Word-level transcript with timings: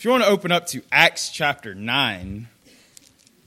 If 0.00 0.06
you 0.06 0.12
want 0.12 0.22
to 0.22 0.30
open 0.30 0.50
up 0.50 0.66
to 0.68 0.80
Acts 0.90 1.28
chapter 1.28 1.74
9, 1.74 2.48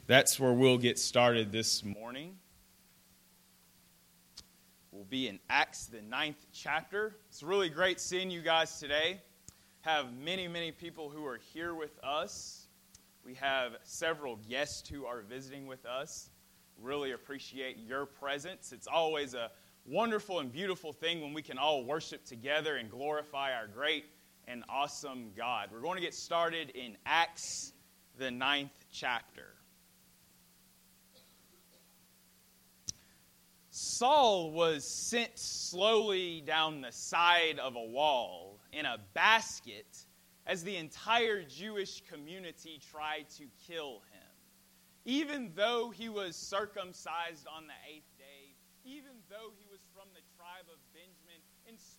that's 0.05 0.40
where 0.40 0.54
we'll 0.54 0.78
get 0.78 1.00
started 1.00 1.52
this 1.52 1.83
morning. 1.83 2.38
We'll 4.92 5.05
be 5.05 5.28
in 5.28 5.39
Acts, 5.50 5.88
the 5.88 6.04
ninth 6.04 6.46
chapter. 6.54 7.16
It's 7.29 7.42
really 7.42 7.70
great 7.70 8.00
seeing 8.00 8.29
you 8.29 8.44
guys 8.44 8.79
today. 8.79 9.20
Have 9.81 10.16
many, 10.16 10.47
many 10.47 10.71
people 10.71 11.10
who 11.10 11.26
are 11.26 11.39
here 11.56 11.74
with 11.74 11.99
us. 12.03 12.67
We 13.26 13.33
have 13.33 13.72
several 13.81 14.35
guests 14.47 14.88
who 14.88 15.08
are 15.08 15.22
visiting 15.22 15.65
with 15.65 15.88
us. 15.88 16.30
Really 16.80 17.13
appreciate 17.13 17.80
your 17.80 18.05
presence. 18.05 18.72
It's 18.72 18.85
always 18.85 19.34
a 19.34 19.49
wonderful 19.88 20.40
and 20.40 20.52
beautiful 20.52 20.94
thing 20.94 21.20
when 21.20 21.34
we 21.34 21.41
can 21.41 21.58
all 21.58 21.84
worship 21.84 22.23
together 22.26 22.76
and 22.76 22.91
glorify 22.91 23.54
our 23.54 23.66
great 23.66 24.05
and 24.48 24.63
awesome 24.70 25.31
God. 25.35 25.70
We're 25.71 25.81
going 25.81 25.98
to 25.98 26.02
get 26.02 26.13
started 26.13 26.70
in 26.71 26.98
Acts, 27.05 27.73
the 28.17 28.31
ninth 28.31 28.85
chapter. 28.91 29.53
Saul 33.70 34.51
was 34.51 34.85
sent 34.85 35.31
slowly 35.34 36.41
down 36.45 36.81
the 36.81 36.91
side 36.91 37.57
of 37.57 37.75
a 37.75 37.84
wall 37.84 38.59
in 38.71 38.85
a 38.85 38.98
basket 39.13 40.05
as 40.45 40.63
the 40.63 40.75
entire 40.75 41.41
Jewish 41.41 42.01
community 42.01 42.79
tried 42.91 43.25
to 43.37 43.45
kill 43.65 44.01
him. 44.12 44.29
Even 45.05 45.51
though 45.55 45.89
he 45.89 46.07
was 46.07 46.35
circumcised 46.35 47.48
on 47.48 47.65
the 47.65 47.73
eighth 47.89 48.17
day, 48.17 48.55
even 48.85 49.12
though 49.29 49.51
he 49.57 49.65
was 49.71 49.81
from 49.93 50.07
the 50.13 50.21
tribe 50.37 50.67
of 50.71 50.79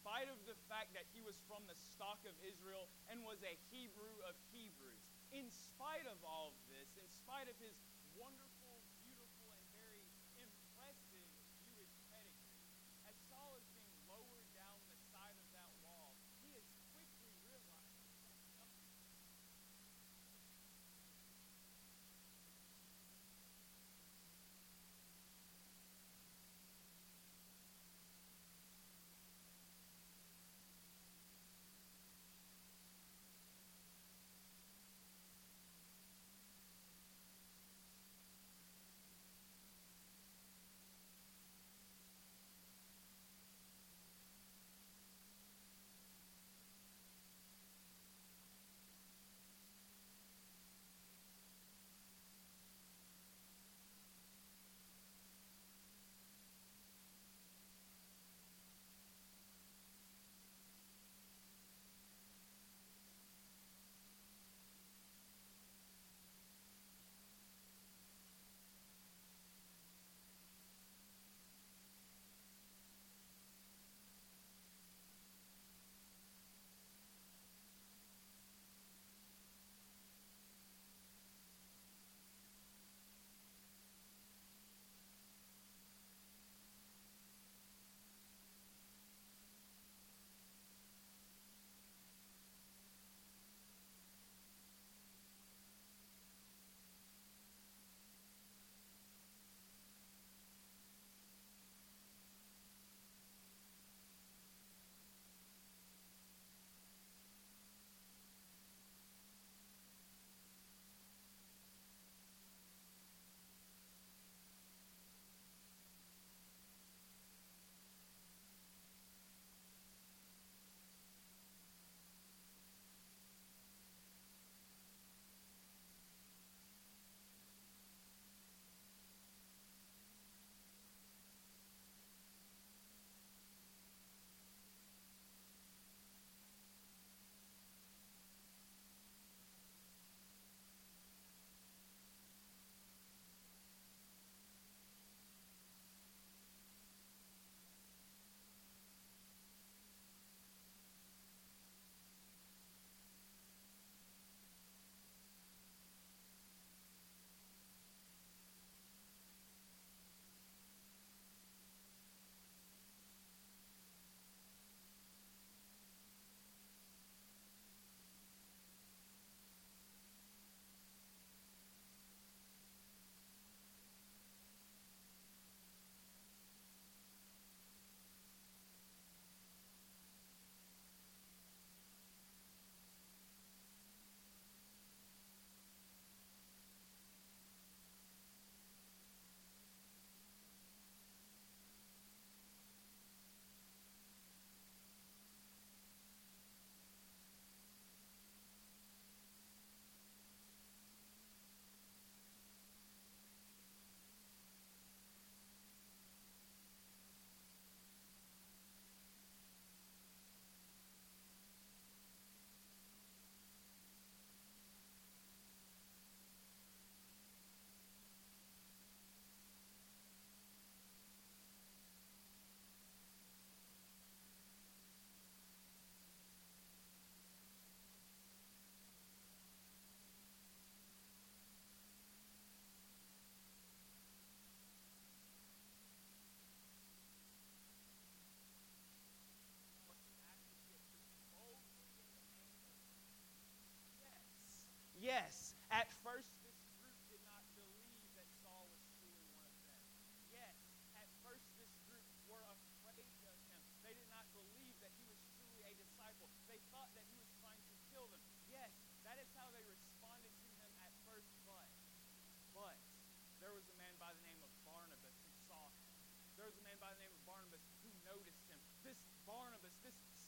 spite 0.04 0.28
of 0.28 0.36
the 0.44 0.52
fact 0.68 0.92
that 0.92 1.08
he 1.16 1.24
was 1.24 1.32
from 1.48 1.64
the 1.64 1.72
stock 1.96 2.20
of 2.28 2.36
Israel 2.44 2.92
and 3.08 3.24
was 3.24 3.40
a 3.40 3.56
Hebrew 3.72 4.12
of 4.28 4.36
Hebrews. 4.52 5.00
In 5.32 5.48
spite 5.48 6.04
of 6.04 6.20
all 6.20 6.52
of 6.52 6.56
this, 6.68 6.92
in 7.00 7.08
spite 7.08 7.48
of 7.48 7.56
his 7.56 7.72
wonderful, 8.12 8.53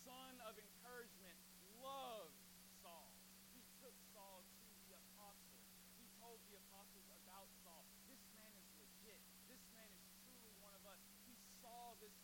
son 0.07 0.39
of 0.47 0.55
encouragement, 0.55 1.35
loved 1.83 2.39
Saul. 2.79 3.11
He 3.51 3.59
took 3.83 3.91
Saul 4.15 4.47
to 4.47 4.71
the 4.87 4.95
apostles. 4.95 5.67
He 5.99 6.07
told 6.23 6.39
the 6.47 6.63
apostles 6.63 7.11
about 7.11 7.51
Saul. 7.67 7.83
This 8.07 8.23
man 8.39 8.55
is 8.55 8.71
legit. 8.79 9.19
This 9.51 9.59
man 9.75 9.91
is 9.91 10.07
truly 10.23 10.55
one 10.63 10.79
of 10.79 10.87
us. 10.87 11.03
He 11.27 11.35
saw 11.59 11.99
this 11.99 12.15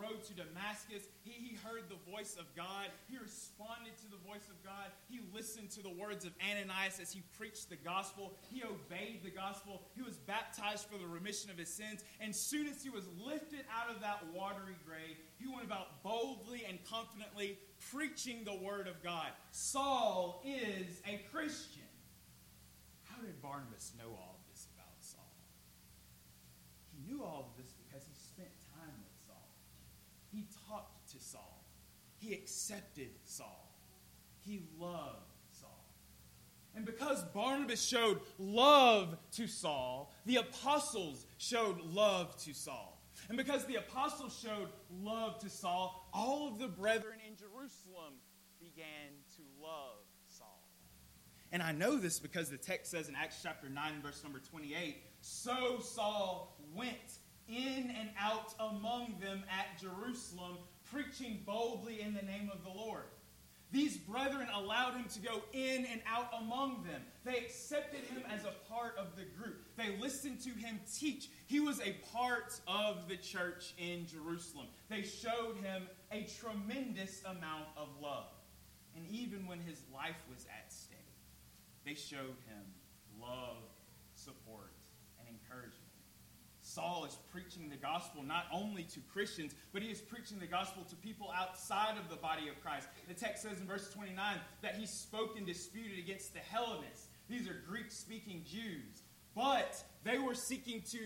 road 0.00 0.22
to 0.24 0.34
Damascus. 0.34 1.08
He, 1.22 1.32
he 1.32 1.56
heard 1.56 1.84
the 1.88 1.98
voice 2.10 2.36
of 2.38 2.46
God. 2.54 2.88
He 3.08 3.18
responded 3.18 3.96
to 3.98 4.10
the 4.10 4.20
voice 4.28 4.48
of 4.48 4.62
God. 4.62 4.92
He 5.08 5.20
listened 5.34 5.70
to 5.72 5.82
the 5.82 5.90
words 5.90 6.24
of 6.24 6.32
Ananias 6.40 7.00
as 7.00 7.12
he 7.12 7.22
preached 7.36 7.68
the 7.68 7.76
gospel. 7.76 8.34
He 8.50 8.62
obeyed 8.62 9.22
the 9.24 9.30
gospel. 9.30 9.82
He 9.94 10.02
was 10.02 10.16
baptized 10.16 10.86
for 10.86 10.98
the 10.98 11.06
remission 11.06 11.50
of 11.50 11.58
his 11.58 11.72
sins. 11.72 12.04
And 12.20 12.34
soon 12.34 12.66
as 12.66 12.82
he 12.82 12.90
was 12.90 13.04
lifted 13.24 13.64
out 13.72 13.94
of 13.94 14.00
that 14.02 14.22
watery 14.34 14.76
grave, 14.86 15.16
he 15.38 15.46
went 15.46 15.64
about 15.64 16.02
boldly 16.02 16.64
and 16.68 16.78
confidently 16.84 17.58
preaching 17.90 18.44
the 18.44 18.54
word 18.54 18.88
of 18.88 19.02
God. 19.02 19.28
Saul 19.50 20.42
is 20.44 21.00
a 21.06 21.18
Christian. 21.32 21.82
How 23.04 23.22
did 23.24 23.40
Barnabas 23.40 23.92
know 23.96 24.12
all 24.12 24.36
of 24.36 24.44
this 24.52 24.68
about 24.76 24.92
Saul? 25.00 25.32
He 26.92 27.00
knew 27.08 27.24
all 27.24 27.48
of 27.48 27.56
this 27.56 27.72
because 27.72 28.04
he 28.04 28.12
spent 28.12 28.52
time 28.76 28.92
with 29.00 29.16
Saul. 29.24 29.48
He 30.28 30.44
talked 30.68 30.92
to 31.12 31.20
Saul. 31.20 31.64
He 32.16 32.32
accepted 32.32 33.10
Saul. 33.24 33.72
He 34.40 34.62
loved 34.78 35.32
Saul. 35.50 35.84
And 36.74 36.84
because 36.84 37.22
Barnabas 37.34 37.84
showed 37.84 38.20
love 38.38 39.16
to 39.32 39.46
Saul, 39.46 40.12
the 40.24 40.36
apostles 40.36 41.26
showed 41.38 41.80
love 41.92 42.36
to 42.44 42.54
Saul. 42.54 42.96
And 43.28 43.36
because 43.36 43.64
the 43.66 43.76
apostles 43.76 44.38
showed 44.42 44.68
love 45.02 45.38
to 45.40 45.48
Saul, 45.48 46.08
all 46.12 46.48
of 46.48 46.58
the 46.58 46.68
brethren 46.68 47.18
in 47.26 47.36
Jerusalem 47.36 48.14
began 48.60 49.10
to 49.36 49.42
love 49.62 50.04
Saul. 50.28 50.62
And 51.52 51.62
I 51.62 51.72
know 51.72 51.96
this 51.96 52.18
because 52.18 52.50
the 52.50 52.58
text 52.58 52.90
says 52.90 53.08
in 53.08 53.14
Acts 53.14 53.40
chapter 53.42 53.68
9 53.68 53.94
and 53.94 54.02
verse 54.02 54.22
number 54.22 54.38
28 54.38 54.96
So 55.20 55.78
Saul 55.80 56.56
went 56.74 57.18
in 57.48 57.94
and 57.98 58.10
out 58.20 58.54
among 58.58 59.14
them 59.20 59.44
at 59.50 59.80
Jerusalem, 59.80 60.58
preaching 60.92 61.40
boldly 61.44 62.00
in 62.00 62.14
the 62.14 62.22
name 62.22 62.50
of 62.52 62.62
the 62.62 62.70
Lord. 62.70 63.04
These 63.72 63.96
brethren 63.96 64.46
allowed 64.54 64.94
him 64.94 65.06
to 65.12 65.20
go 65.20 65.42
in 65.52 65.86
and 65.86 66.00
out 66.06 66.30
among 66.40 66.84
them. 66.84 67.02
They 67.24 67.36
accepted 67.36 68.04
him 68.04 68.22
as 68.32 68.44
a 68.44 68.54
part 68.72 68.96
of 68.96 69.16
the 69.16 69.24
group. 69.24 69.60
They 69.76 69.96
listened 70.00 70.40
to 70.42 70.50
him 70.50 70.80
teach. 70.98 71.28
He 71.46 71.58
was 71.58 71.80
a 71.80 71.96
part 72.14 72.60
of 72.68 73.08
the 73.08 73.16
church 73.16 73.74
in 73.76 74.06
Jerusalem. 74.06 74.68
They 74.88 75.02
showed 75.02 75.56
him 75.62 75.88
a 76.12 76.22
tremendous 76.40 77.22
amount 77.24 77.66
of 77.76 77.88
love. 78.00 78.28
And 78.94 79.04
even 79.10 79.46
when 79.46 79.60
his 79.60 79.82
life 79.92 80.16
was 80.30 80.46
at 80.46 80.72
stake, 80.72 80.96
they 81.84 81.94
showed 81.94 82.38
him 82.46 82.64
love, 83.20 83.58
support, 84.14 84.72
and 85.18 85.28
encouragement. 85.28 85.85
Saul 86.66 87.04
is 87.04 87.16
preaching 87.30 87.68
the 87.70 87.76
gospel 87.76 88.24
not 88.24 88.46
only 88.52 88.82
to 88.82 89.00
Christians, 89.12 89.54
but 89.72 89.82
he 89.82 89.88
is 89.88 90.00
preaching 90.00 90.40
the 90.40 90.46
gospel 90.46 90.82
to 90.90 90.96
people 90.96 91.32
outside 91.38 91.96
of 91.96 92.10
the 92.10 92.16
body 92.16 92.48
of 92.48 92.60
Christ. 92.60 92.88
The 93.06 93.14
text 93.14 93.44
says 93.44 93.60
in 93.60 93.66
verse 93.66 93.88
29 93.94 94.38
that 94.62 94.74
he 94.74 94.84
spoke 94.84 95.36
and 95.36 95.46
disputed 95.46 95.98
against 95.98 96.34
the 96.34 96.40
Hellenists. 96.40 97.06
These 97.28 97.48
are 97.48 97.62
Greek 97.68 97.90
speaking 97.92 98.42
Jews. 98.44 99.04
But 99.36 99.80
they 100.02 100.18
were 100.18 100.34
seeking 100.34 100.82
to 100.90 100.98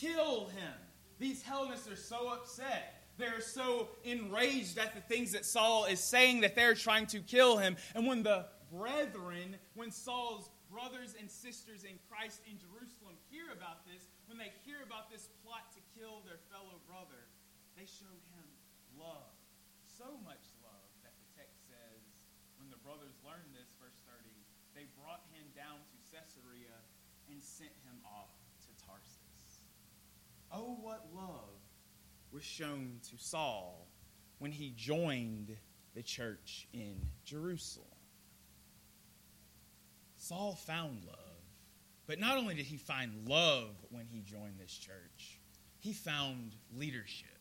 kill 0.00 0.46
him. 0.46 0.74
These 1.18 1.42
Hellenists 1.42 1.90
are 1.90 1.96
so 1.96 2.28
upset. 2.28 3.02
They're 3.18 3.40
so 3.40 3.88
enraged 4.04 4.78
at 4.78 4.94
the 4.94 5.00
things 5.00 5.32
that 5.32 5.44
Saul 5.44 5.86
is 5.86 5.98
saying 6.00 6.42
that 6.42 6.54
they're 6.54 6.74
trying 6.74 7.06
to 7.08 7.18
kill 7.18 7.58
him. 7.58 7.76
And 7.96 8.06
when 8.06 8.22
the 8.22 8.46
brethren, 8.72 9.56
when 9.74 9.90
Saul's 9.90 10.50
brothers 10.70 11.16
and 11.18 11.28
sisters 11.28 11.82
in 11.82 11.98
Christ 12.08 12.40
in 12.48 12.56
Jerusalem 12.58 13.16
hear 13.28 13.46
about 13.52 13.84
this, 13.84 14.06
when 14.30 14.38
they 14.38 14.54
hear 14.62 14.78
about 14.86 15.10
this 15.10 15.26
plot 15.42 15.74
to 15.74 15.82
kill 15.98 16.22
their 16.22 16.38
fellow 16.54 16.78
brother, 16.86 17.26
they 17.74 17.82
showed 17.82 18.22
him 18.30 18.46
love. 18.94 19.34
So 19.82 20.06
much 20.22 20.54
love 20.62 20.86
that 21.02 21.18
the 21.18 21.26
text 21.34 21.66
says, 21.66 22.02
when 22.54 22.70
the 22.70 22.78
brothers 22.86 23.18
learned 23.26 23.50
this, 23.50 23.74
verse 23.82 23.98
30, 24.06 24.30
they 24.70 24.86
brought 25.02 25.26
him 25.34 25.50
down 25.58 25.82
to 25.82 25.96
Caesarea 26.14 26.78
and 27.26 27.42
sent 27.42 27.74
him 27.82 27.98
off 28.06 28.30
to 28.62 28.86
Tarsus. 28.86 29.66
Oh, 30.54 30.78
what 30.78 31.10
love 31.10 31.58
was 32.30 32.46
shown 32.46 33.02
to 33.10 33.18
Saul 33.18 33.90
when 34.38 34.54
he 34.54 34.70
joined 34.78 35.58
the 35.98 36.06
church 36.06 36.68
in 36.72 37.02
Jerusalem. 37.24 37.90
Saul 40.18 40.54
found 40.54 41.02
love. 41.04 41.29
But 42.10 42.18
not 42.18 42.36
only 42.36 42.56
did 42.56 42.66
he 42.66 42.76
find 42.76 43.28
love 43.28 43.68
when 43.90 44.04
he 44.04 44.20
joined 44.20 44.58
this 44.58 44.76
church, 44.76 45.38
he 45.78 45.92
found 45.92 46.56
leadership. 46.74 47.38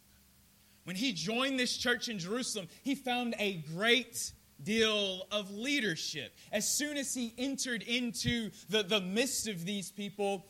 When 0.83 0.95
he 0.95 1.12
joined 1.12 1.57
this 1.57 1.75
church 1.75 2.07
in 2.07 2.19
Jerusalem, 2.19 2.68
he 2.83 2.94
found 2.94 3.33
a 3.39 3.63
great 3.74 4.31
deal 4.62 5.25
of 5.31 5.50
leadership. 5.50 6.36
As 6.51 6.69
soon 6.69 6.98
as 6.98 7.16
he 7.16 7.33
entered 7.39 7.81
into 7.81 8.51
the, 8.69 8.83
the 8.83 9.01
midst 9.01 9.48
of 9.48 9.66
these 9.66 9.89
people, 9.89 10.45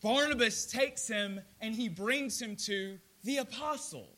Barnabas 0.00 0.66
takes 0.66 1.08
him 1.08 1.40
and 1.60 1.74
he 1.74 1.88
brings 1.88 2.40
him 2.40 2.54
to 2.66 3.00
the 3.24 3.38
apostles. 3.38 4.13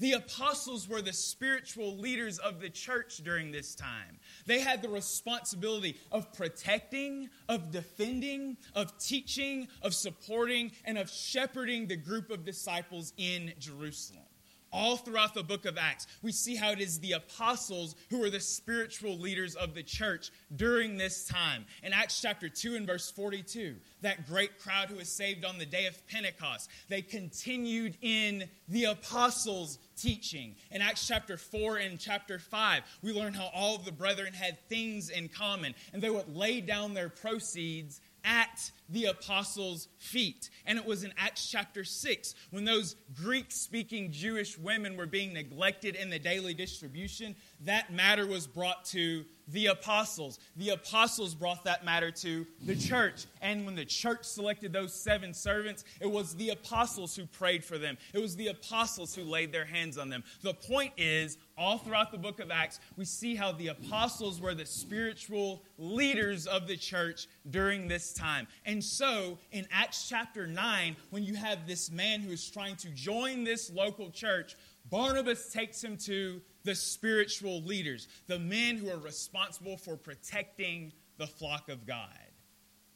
The 0.00 0.12
apostles 0.12 0.88
were 0.88 1.02
the 1.02 1.12
spiritual 1.12 1.96
leaders 1.98 2.38
of 2.38 2.58
the 2.58 2.70
church 2.70 3.18
during 3.18 3.52
this 3.52 3.74
time. 3.74 4.18
They 4.46 4.60
had 4.60 4.80
the 4.80 4.88
responsibility 4.88 5.98
of 6.10 6.32
protecting, 6.32 7.28
of 7.48 7.70
defending, 7.70 8.56
of 8.74 8.98
teaching, 8.98 9.68
of 9.82 9.94
supporting, 9.94 10.72
and 10.86 10.96
of 10.96 11.10
shepherding 11.10 11.86
the 11.86 11.96
group 11.96 12.30
of 12.30 12.46
disciples 12.46 13.12
in 13.18 13.52
Jerusalem 13.58 14.24
all 14.72 14.96
throughout 14.96 15.34
the 15.34 15.42
book 15.42 15.64
of 15.64 15.78
Acts, 15.78 16.06
we 16.22 16.32
see 16.32 16.54
how 16.56 16.70
it 16.70 16.80
is 16.80 17.00
the 17.00 17.12
apostles 17.12 17.96
who 18.08 18.22
are 18.22 18.30
the 18.30 18.40
spiritual 18.40 19.18
leaders 19.18 19.54
of 19.54 19.74
the 19.74 19.82
church 19.82 20.30
during 20.54 20.96
this 20.96 21.26
time. 21.26 21.64
In 21.82 21.92
Acts 21.92 22.20
chapter 22.20 22.48
2 22.48 22.76
and 22.76 22.86
verse 22.86 23.10
42, 23.10 23.76
that 24.02 24.26
great 24.26 24.58
crowd 24.58 24.88
who 24.88 24.96
was 24.96 25.08
saved 25.08 25.44
on 25.44 25.58
the 25.58 25.66
day 25.66 25.86
of 25.86 26.06
Pentecost, 26.06 26.70
they 26.88 27.02
continued 27.02 27.96
in 28.00 28.48
the 28.68 28.84
apostles' 28.84 29.78
teaching. 30.00 30.54
In 30.70 30.82
Acts 30.82 31.06
chapter 31.06 31.36
4 31.36 31.76
and 31.78 31.98
chapter 31.98 32.38
5, 32.38 32.82
we 33.02 33.12
learn 33.12 33.34
how 33.34 33.50
all 33.54 33.76
of 33.76 33.84
the 33.84 33.92
brethren 33.92 34.32
had 34.32 34.58
things 34.68 35.10
in 35.10 35.28
common, 35.28 35.74
and 35.92 36.02
they 36.02 36.10
would 36.10 36.34
lay 36.34 36.60
down 36.60 36.94
their 36.94 37.08
proceeds 37.08 38.00
at 38.24 38.70
the 38.88 39.06
apostles' 39.06 39.88
feet. 39.98 40.50
And 40.66 40.78
it 40.78 40.84
was 40.84 41.04
in 41.04 41.12
Acts 41.16 41.48
chapter 41.48 41.84
6 41.84 42.34
when 42.50 42.64
those 42.64 42.96
Greek 43.14 43.50
speaking 43.50 44.12
Jewish 44.12 44.58
women 44.58 44.96
were 44.96 45.06
being 45.06 45.32
neglected 45.32 45.94
in 45.94 46.10
the 46.10 46.18
daily 46.18 46.54
distribution, 46.54 47.36
that 47.64 47.92
matter 47.92 48.26
was 48.26 48.46
brought 48.46 48.84
to 48.86 49.24
the 49.48 49.66
apostles. 49.66 50.38
The 50.56 50.70
apostles 50.70 51.34
brought 51.34 51.64
that 51.64 51.84
matter 51.84 52.10
to 52.10 52.46
the 52.62 52.76
church. 52.76 53.26
And 53.42 53.66
when 53.66 53.74
the 53.74 53.84
church 53.84 54.24
selected 54.24 54.72
those 54.72 54.94
seven 54.94 55.34
servants, 55.34 55.84
it 56.00 56.10
was 56.10 56.34
the 56.36 56.50
apostles 56.50 57.16
who 57.16 57.26
prayed 57.26 57.64
for 57.64 57.78
them, 57.78 57.98
it 58.14 58.20
was 58.20 58.36
the 58.36 58.48
apostles 58.48 59.14
who 59.14 59.24
laid 59.24 59.52
their 59.52 59.64
hands 59.64 59.98
on 59.98 60.08
them. 60.08 60.22
The 60.42 60.54
point 60.54 60.92
is, 60.96 61.36
all 61.58 61.78
throughout 61.78 62.10
the 62.10 62.18
book 62.18 62.40
of 62.40 62.50
Acts, 62.50 62.80
we 62.96 63.04
see 63.04 63.34
how 63.34 63.52
the 63.52 63.68
apostles 63.68 64.40
were 64.40 64.54
the 64.54 64.64
spiritual 64.64 65.62
leaders 65.76 66.46
of 66.46 66.66
the 66.66 66.76
church 66.76 67.26
during 67.50 67.86
this 67.86 68.14
time. 68.14 68.46
And 68.64 68.82
so, 68.82 69.38
in 69.52 69.66
Acts 69.70 70.08
chapter 70.08 70.46
9, 70.46 70.96
when 71.10 71.22
you 71.22 71.34
have 71.34 71.66
this 71.66 71.90
man 71.90 72.20
who 72.20 72.30
is 72.30 72.48
trying 72.50 72.76
to 72.76 72.88
join 72.90 73.44
this 73.44 73.70
local 73.70 74.10
church, 74.10 74.56
Barnabas 74.88 75.52
takes 75.52 75.84
him 75.84 75.96
to 75.98 76.40
the 76.64 76.74
spiritual 76.74 77.62
leaders, 77.62 78.08
the 78.26 78.38
men 78.38 78.76
who 78.76 78.90
are 78.90 78.98
responsible 78.98 79.76
for 79.76 79.96
protecting 79.96 80.92
the 81.18 81.26
flock 81.26 81.68
of 81.68 81.86
God. 81.86 82.08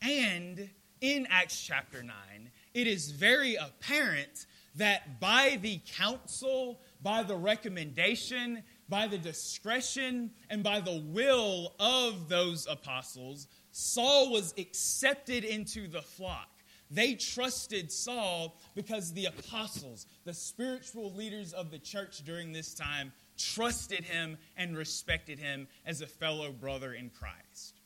And 0.02 0.68
in 1.00 1.26
Acts 1.30 1.60
chapter 1.60 2.02
9, 2.02 2.14
it 2.74 2.86
is 2.86 3.10
very 3.10 3.56
apparent 3.56 4.46
that 4.76 5.20
by 5.20 5.58
the 5.62 5.80
counsel, 5.96 6.80
by 7.02 7.22
the 7.22 7.36
recommendation, 7.36 8.62
by 8.88 9.06
the 9.06 9.18
discretion 9.18 10.30
and 10.50 10.62
by 10.62 10.80
the 10.80 11.02
will 11.06 11.74
of 11.78 12.28
those 12.28 12.66
apostles, 12.66 13.46
Saul 13.70 14.30
was 14.30 14.54
accepted 14.58 15.44
into 15.44 15.88
the 15.88 16.02
flock. 16.02 16.48
They 16.90 17.14
trusted 17.14 17.90
Saul 17.90 18.56
because 18.74 19.12
the 19.12 19.26
apostles, 19.26 20.06
the 20.24 20.34
spiritual 20.34 21.12
leaders 21.12 21.52
of 21.52 21.70
the 21.70 21.78
church 21.78 22.24
during 22.24 22.52
this 22.52 22.74
time, 22.74 23.12
trusted 23.36 24.04
him 24.04 24.36
and 24.56 24.76
respected 24.76 25.38
him 25.38 25.68
as 25.86 26.00
a 26.00 26.06
fellow 26.06 26.52
brother 26.52 26.92
in 26.92 27.10
Christ. 27.10 27.80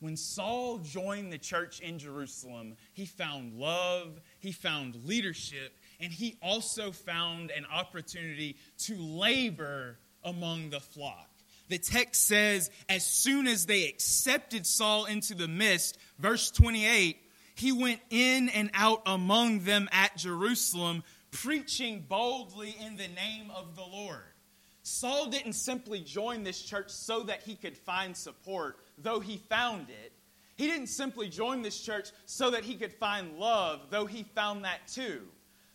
When 0.00 0.16
Saul 0.16 0.78
joined 0.78 1.30
the 1.30 1.38
church 1.38 1.80
in 1.80 1.98
Jerusalem, 1.98 2.76
he 2.94 3.04
found 3.04 3.58
love, 3.58 4.20
he 4.38 4.50
found 4.50 5.04
leadership, 5.04 5.76
and 6.00 6.10
he 6.10 6.38
also 6.42 6.90
found 6.90 7.50
an 7.50 7.66
opportunity 7.70 8.56
to 8.78 8.96
labor 8.96 9.98
among 10.24 10.70
the 10.70 10.80
flock. 10.80 11.28
The 11.68 11.78
text 11.78 12.26
says, 12.26 12.70
as 12.88 13.04
soon 13.04 13.46
as 13.46 13.66
they 13.66 13.86
accepted 13.88 14.66
Saul 14.66 15.04
into 15.04 15.34
the 15.34 15.48
midst, 15.48 15.98
verse 16.18 16.50
28, 16.50 17.18
he 17.54 17.70
went 17.70 18.00
in 18.08 18.48
and 18.48 18.70
out 18.72 19.02
among 19.04 19.60
them 19.60 19.88
at 19.92 20.16
Jerusalem, 20.16 21.04
preaching 21.30 22.06
boldly 22.08 22.74
in 22.84 22.96
the 22.96 23.08
name 23.08 23.50
of 23.54 23.76
the 23.76 23.82
Lord. 23.82 24.22
Saul 24.82 25.26
didn't 25.26 25.52
simply 25.52 26.00
join 26.00 26.42
this 26.42 26.62
church 26.62 26.90
so 26.90 27.22
that 27.24 27.42
he 27.42 27.54
could 27.54 27.76
find 27.76 28.16
support, 28.16 28.78
though 28.98 29.20
he 29.20 29.36
found 29.36 29.90
it. 29.90 30.12
He 30.56 30.66
didn't 30.66 30.88
simply 30.88 31.28
join 31.28 31.62
this 31.62 31.80
church 31.80 32.10
so 32.26 32.50
that 32.50 32.64
he 32.64 32.74
could 32.74 32.92
find 32.92 33.38
love, 33.38 33.86
though 33.90 34.06
he 34.06 34.24
found 34.34 34.64
that 34.64 34.86
too. 34.88 35.22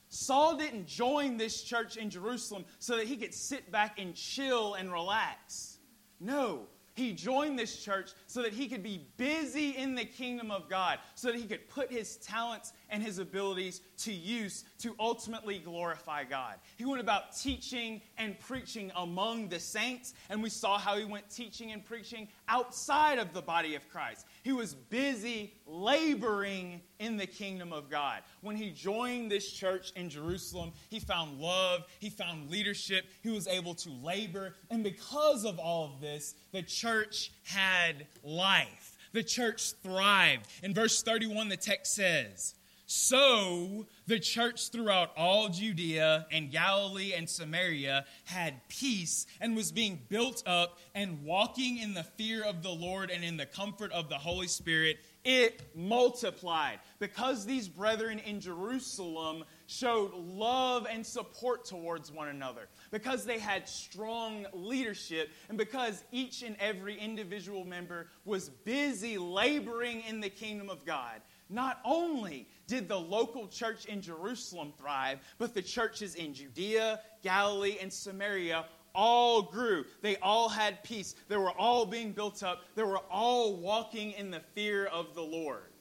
Saul 0.10 0.58
didn't 0.58 0.88
join 0.88 1.38
this 1.38 1.64
church 1.64 1.98
in 1.98 2.10
Jerusalem 2.10 2.66
so 2.80 2.96
that 2.98 3.08
he 3.08 3.18
could 3.18 3.34
sit 3.34 3.72
back 3.72 4.00
and 4.00 4.16
chill 4.16 4.76
and 4.76 4.92
relax. 4.92 5.80
No, 6.20 6.68
he 6.96 7.12
joined 7.12 7.60
this 7.60 7.84
church 7.84 8.12
so 8.26 8.42
that 8.42 8.54
he 8.54 8.68
could 8.68 8.82
be 8.82 9.06
busy 9.18 9.72
in 9.72 9.96
the 9.96 10.06
kingdom 10.06 10.50
of 10.50 10.70
God, 10.70 11.00
so 11.14 11.28
that 11.28 11.38
he 11.38 11.46
could 11.46 11.68
put 11.70 11.92
his 11.92 12.16
talents 12.18 12.72
and 12.90 13.04
his 13.04 13.20
abilities 13.20 13.82
to 13.98 14.14
use 14.14 14.64
to 14.80 14.96
ultimately 14.98 15.60
glorify 15.60 16.24
God. 16.24 16.56
He 16.78 16.86
went 16.86 17.02
about 17.02 17.36
teaching 17.36 18.02
and 18.18 18.40
preaching 18.40 18.94
among 18.96 19.50
the 19.50 19.60
saints, 19.60 20.14
and 20.30 20.42
we 20.42 20.50
saw 20.50 20.78
how 20.78 20.96
he 20.98 21.04
went 21.04 21.30
teaching 21.30 21.74
and 21.74 21.84
preaching 21.84 22.30
outside 22.48 23.20
of 23.20 23.34
the 23.34 23.42
body 23.42 23.76
of 23.76 23.88
Christ. 23.90 24.26
He 24.46 24.52
was 24.52 24.76
busy 24.76 25.56
laboring 25.66 26.82
in 27.00 27.18
the 27.18 27.26
kingdom 27.26 27.74
of 27.74 27.90
God. 27.90 28.22
When 28.42 28.56
he 28.56 28.70
joined 28.70 29.32
this 29.32 29.52
church 29.52 29.92
in 29.96 30.08
Jerusalem, 30.08 30.72
he 30.92 31.00
found 31.00 31.40
love, 31.40 31.86
he 31.98 32.12
found 32.12 32.52
leadership, 32.52 33.06
he 33.24 33.32
was 33.32 33.48
able 33.48 33.74
to 33.74 33.90
labor, 34.04 34.54
and 34.70 34.84
because 34.84 35.46
of 35.46 35.58
all 35.58 35.86
of 35.86 36.00
this, 36.00 36.36
the 36.52 36.62
church 36.62 37.32
had 37.42 38.06
life. 38.24 38.96
The 39.14 39.24
church 39.24 39.72
thrived. 39.82 40.46
In 40.62 40.76
verse 40.76 41.02
31, 41.02 41.50
the 41.50 41.58
text 41.58 41.96
says, 41.96 42.54
so 42.86 43.88
the 44.08 44.20
church 44.20 44.70
throughout 44.70 45.12
all 45.18 45.50
Judea 45.50 46.28
and 46.32 46.52
Galilee 46.52 47.14
and 47.14 47.30
Samaria 47.30 48.06
had 48.26 48.68
peace 48.68 49.26
and 49.42 49.56
was 49.56 49.72
being 49.72 50.02
built 50.10 50.44
up 50.46 50.78
and 50.94 51.24
walking 51.24 51.78
in 51.78 51.94
the 51.94 52.04
fear 52.04 52.44
of 52.44 52.62
the 52.62 52.70
Lord 52.70 53.10
and 53.10 53.24
in 53.24 53.38
the 53.38 53.46
comfort 53.46 53.92
of 53.92 54.10
the 54.10 54.18
Holy 54.18 54.48
Spirit. 54.48 54.98
It 55.24 55.64
multiplied 55.76 56.80
because 57.00 57.46
these 57.46 57.68
brethren 57.68 58.20
in 58.20 58.40
Jerusalem 58.40 59.44
showed 59.66 60.14
love 60.14 60.86
and 60.88 61.04
support 61.04 61.66
towards 61.66 62.12
one 62.12 62.28
another, 62.28 62.68
because 62.92 63.26
they 63.26 63.40
had 63.40 63.68
strong 63.68 64.46
leadership, 64.54 65.32
and 65.50 65.58
because 65.58 66.04
each 66.12 66.44
and 66.44 66.56
every 66.60 67.00
individual 67.00 67.66
member 67.66 68.08
was 68.26 68.50
busy 68.50 69.18
laboring 69.18 70.04
in 70.08 70.20
the 70.20 70.30
kingdom 70.30 70.70
of 70.70 70.86
God. 70.86 71.22
Not 71.50 71.80
only 71.84 72.48
did 72.68 72.88
the 72.88 73.00
local 73.00 73.48
church 73.48 73.86
in 73.86 74.02
Jerusalem 74.02 74.74
thrive, 74.78 75.20
but 75.38 75.54
the 75.54 75.62
churches 75.62 76.16
in 76.16 76.34
Judea, 76.34 77.00
Galilee, 77.24 77.78
and 77.82 77.92
Samaria 77.92 78.66
all 78.94 79.42
grew. 79.42 79.86
They 80.02 80.18
all 80.18 80.50
had 80.50 80.84
peace. 80.84 81.16
They 81.28 81.38
were 81.38 81.52
all 81.52 81.86
being 81.86 82.14
built 82.14 82.42
up. 82.44 82.62
They 82.76 82.84
were 82.84 83.02
all 83.12 83.58
walking 83.58 84.12
in 84.14 84.32
the 84.32 84.42
fear 84.54 84.86
of 84.86 85.14
the 85.14 85.22
Lord. 85.22 85.72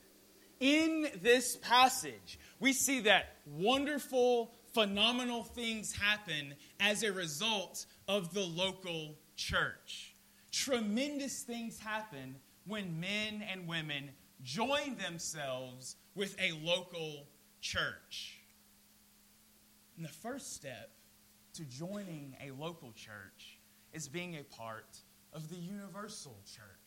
In 0.60 1.08
this 1.22 1.56
passage, 1.56 2.38
we 2.60 2.72
see 2.72 3.00
that 3.00 3.36
wonderful, 3.46 4.52
phenomenal 4.72 5.42
things 5.42 5.92
happen 5.92 6.54
as 6.80 7.02
a 7.02 7.12
result 7.12 7.86
of 8.08 8.32
the 8.34 8.40
local 8.40 9.16
church. 9.36 10.14
Tremendous 10.52 11.42
things 11.42 11.78
happen 11.78 12.36
when 12.66 13.00
men 13.00 13.44
and 13.50 13.66
women 13.68 14.10
join 14.42 14.96
themselves 14.96 15.96
with 16.14 16.36
a 16.40 16.52
local 16.64 17.26
church. 17.60 18.38
And 19.96 20.04
the 20.04 20.12
first 20.12 20.54
step 20.54 20.90
to 21.54 21.64
joining 21.64 22.36
a 22.44 22.50
local 22.52 22.92
church 22.92 23.58
is 23.92 24.08
being 24.08 24.36
a 24.36 24.42
part 24.42 24.98
of 25.32 25.48
the 25.48 25.56
universal 25.56 26.36
church. 26.44 26.84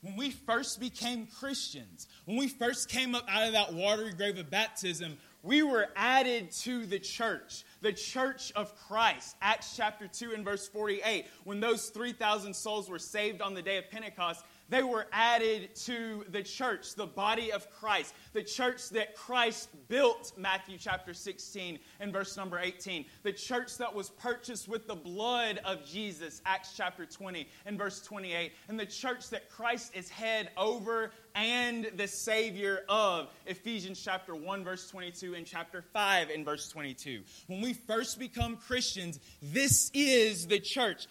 When 0.00 0.16
we 0.16 0.30
first 0.30 0.78
became 0.78 1.26
Christians, 1.26 2.06
when 2.24 2.36
we 2.36 2.48
first 2.48 2.88
came 2.88 3.16
up 3.16 3.26
out 3.28 3.48
of 3.48 3.52
that 3.54 3.74
watery 3.74 4.12
grave 4.12 4.38
of 4.38 4.48
baptism, 4.48 5.18
we 5.42 5.62
were 5.62 5.88
added 5.96 6.52
to 6.62 6.86
the 6.86 7.00
church, 7.00 7.64
the 7.80 7.92
church 7.92 8.52
of 8.54 8.76
Christ. 8.76 9.36
Acts 9.42 9.76
chapter 9.76 10.06
2 10.06 10.34
and 10.34 10.44
verse 10.44 10.68
48. 10.68 11.26
When 11.44 11.58
those 11.58 11.88
3,000 11.88 12.54
souls 12.54 12.88
were 12.88 12.98
saved 13.00 13.42
on 13.42 13.54
the 13.54 13.62
day 13.62 13.76
of 13.78 13.90
Pentecost, 13.90 14.44
they 14.68 14.82
were 14.82 15.06
added 15.12 15.74
to 15.86 16.24
the 16.30 16.42
church, 16.42 16.94
the 16.94 17.06
body 17.06 17.52
of 17.52 17.70
Christ, 17.70 18.14
the 18.32 18.42
church 18.42 18.90
that 18.90 19.16
Christ 19.16 19.70
built, 19.88 20.32
Matthew 20.36 20.76
chapter 20.78 21.14
16 21.14 21.78
and 22.00 22.12
verse 22.12 22.36
number 22.36 22.58
18, 22.58 23.06
the 23.22 23.32
church 23.32 23.78
that 23.78 23.94
was 23.94 24.10
purchased 24.10 24.68
with 24.68 24.86
the 24.86 24.94
blood 24.94 25.60
of 25.64 25.84
Jesus, 25.84 26.42
Acts 26.44 26.74
chapter 26.76 27.06
20 27.06 27.48
and 27.66 27.78
verse 27.78 28.02
28, 28.02 28.52
and 28.68 28.78
the 28.78 28.86
church 28.86 29.30
that 29.30 29.48
Christ 29.50 29.92
is 29.94 30.08
head 30.08 30.50
over 30.56 31.12
and 31.34 31.90
the 31.96 32.08
Savior 32.08 32.80
of, 32.88 33.28
Ephesians 33.46 34.00
chapter 34.02 34.34
1, 34.34 34.64
verse 34.64 34.90
22, 34.90 35.34
and 35.34 35.46
chapter 35.46 35.82
5 35.92 36.30
and 36.30 36.44
verse 36.44 36.68
22. 36.68 37.22
When 37.46 37.60
we 37.60 37.72
first 37.72 38.18
become 38.18 38.56
Christians, 38.56 39.20
this 39.40 39.90
is 39.94 40.46
the 40.46 40.60
church. 40.60 41.06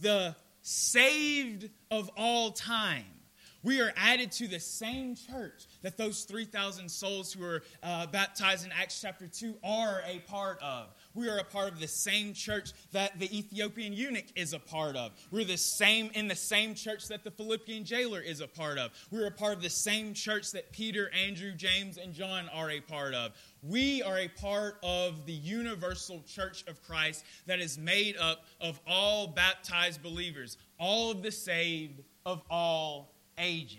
The 0.00 0.36
saved 0.62 1.68
of 1.90 2.10
all 2.16 2.50
time. 2.52 3.04
We 3.64 3.80
are 3.80 3.92
added 3.96 4.32
to 4.32 4.48
the 4.48 4.58
same 4.58 5.14
church 5.14 5.66
that 5.82 5.96
those 5.96 6.24
3,000 6.24 6.88
souls 6.88 7.32
who 7.32 7.42
were 7.42 7.62
uh, 7.82 8.06
baptized 8.06 8.66
in 8.66 8.72
Acts 8.72 9.00
chapter 9.00 9.28
2 9.28 9.54
are 9.62 10.02
a 10.04 10.18
part 10.20 10.60
of. 10.60 10.88
We 11.14 11.28
are 11.28 11.38
a 11.38 11.44
part 11.44 11.72
of 11.72 11.78
the 11.78 11.86
same 11.86 12.34
church 12.34 12.72
that 12.90 13.20
the 13.20 13.36
Ethiopian 13.36 13.92
eunuch 13.92 14.24
is 14.34 14.52
a 14.52 14.58
part 14.58 14.96
of. 14.96 15.12
We're 15.30 15.44
the 15.44 15.56
same 15.56 16.10
in 16.14 16.26
the 16.26 16.34
same 16.34 16.74
church 16.74 17.06
that 17.08 17.22
the 17.22 17.30
Philippian 17.30 17.84
jailer 17.84 18.20
is 18.20 18.40
a 18.40 18.48
part 18.48 18.78
of. 18.78 18.90
We're 19.12 19.28
a 19.28 19.32
part 19.32 19.54
of 19.54 19.62
the 19.62 19.70
same 19.70 20.12
church 20.12 20.50
that 20.52 20.72
Peter, 20.72 21.10
Andrew, 21.10 21.52
James, 21.52 21.98
and 21.98 22.12
John 22.12 22.48
are 22.52 22.70
a 22.70 22.80
part 22.80 23.14
of. 23.14 23.32
We 23.64 24.02
are 24.02 24.18
a 24.18 24.26
part 24.26 24.78
of 24.82 25.24
the 25.24 25.32
universal 25.32 26.24
church 26.26 26.64
of 26.66 26.82
Christ 26.82 27.24
that 27.46 27.60
is 27.60 27.78
made 27.78 28.16
up 28.16 28.44
of 28.60 28.80
all 28.88 29.28
baptized 29.28 30.02
believers, 30.02 30.56
all 30.80 31.12
of 31.12 31.22
the 31.22 31.30
saved 31.30 32.02
of 32.26 32.42
all 32.50 33.14
ages. 33.38 33.78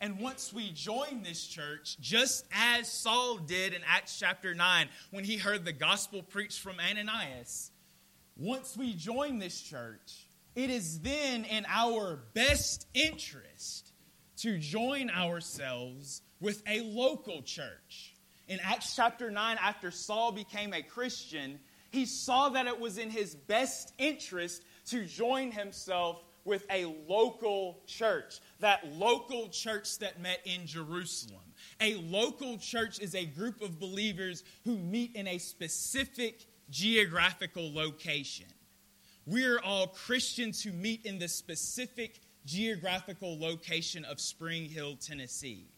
And 0.00 0.18
once 0.18 0.52
we 0.52 0.72
join 0.72 1.22
this 1.22 1.46
church, 1.46 1.96
just 2.00 2.46
as 2.52 2.90
Saul 2.90 3.36
did 3.38 3.74
in 3.74 3.82
Acts 3.86 4.18
chapter 4.18 4.56
9 4.56 4.88
when 5.12 5.22
he 5.22 5.36
heard 5.36 5.64
the 5.64 5.72
gospel 5.72 6.20
preached 6.24 6.60
from 6.60 6.80
Ananias, 6.80 7.70
once 8.36 8.76
we 8.76 8.92
join 8.94 9.38
this 9.38 9.62
church, 9.62 10.26
it 10.56 10.68
is 10.68 10.98
then 10.98 11.44
in 11.44 11.64
our 11.68 12.18
best 12.34 12.88
interest 12.92 13.92
to 14.38 14.58
join 14.58 15.10
ourselves 15.10 16.22
with 16.40 16.60
a 16.66 16.80
local 16.80 17.40
church 17.42 18.13
in 18.48 18.60
Acts 18.60 18.94
chapter 18.94 19.30
9, 19.30 19.58
after 19.60 19.90
Saul 19.90 20.32
became 20.32 20.72
a 20.72 20.82
Christian, 20.82 21.58
he 21.90 22.06
saw 22.06 22.50
that 22.50 22.66
it 22.66 22.78
was 22.78 22.98
in 22.98 23.10
his 23.10 23.34
best 23.34 23.92
interest 23.98 24.62
to 24.86 25.06
join 25.06 25.50
himself 25.50 26.22
with 26.44 26.66
a 26.70 26.84
local 27.08 27.80
church, 27.86 28.40
that 28.60 28.86
local 28.96 29.48
church 29.48 29.98
that 29.98 30.20
met 30.20 30.40
in 30.44 30.66
Jerusalem. 30.66 31.40
A 31.80 31.94
local 31.94 32.58
church 32.58 32.98
is 32.98 33.14
a 33.14 33.24
group 33.24 33.62
of 33.62 33.80
believers 33.80 34.44
who 34.64 34.76
meet 34.76 35.16
in 35.16 35.26
a 35.26 35.38
specific 35.38 36.44
geographical 36.68 37.72
location. 37.72 38.46
We're 39.26 39.58
all 39.58 39.86
Christians 39.86 40.62
who 40.62 40.72
meet 40.72 41.06
in 41.06 41.18
the 41.18 41.28
specific 41.28 42.20
geographical 42.44 43.38
location 43.40 44.04
of 44.04 44.20
Spring 44.20 44.68
Hill, 44.68 44.96
Tennessee 44.96 45.68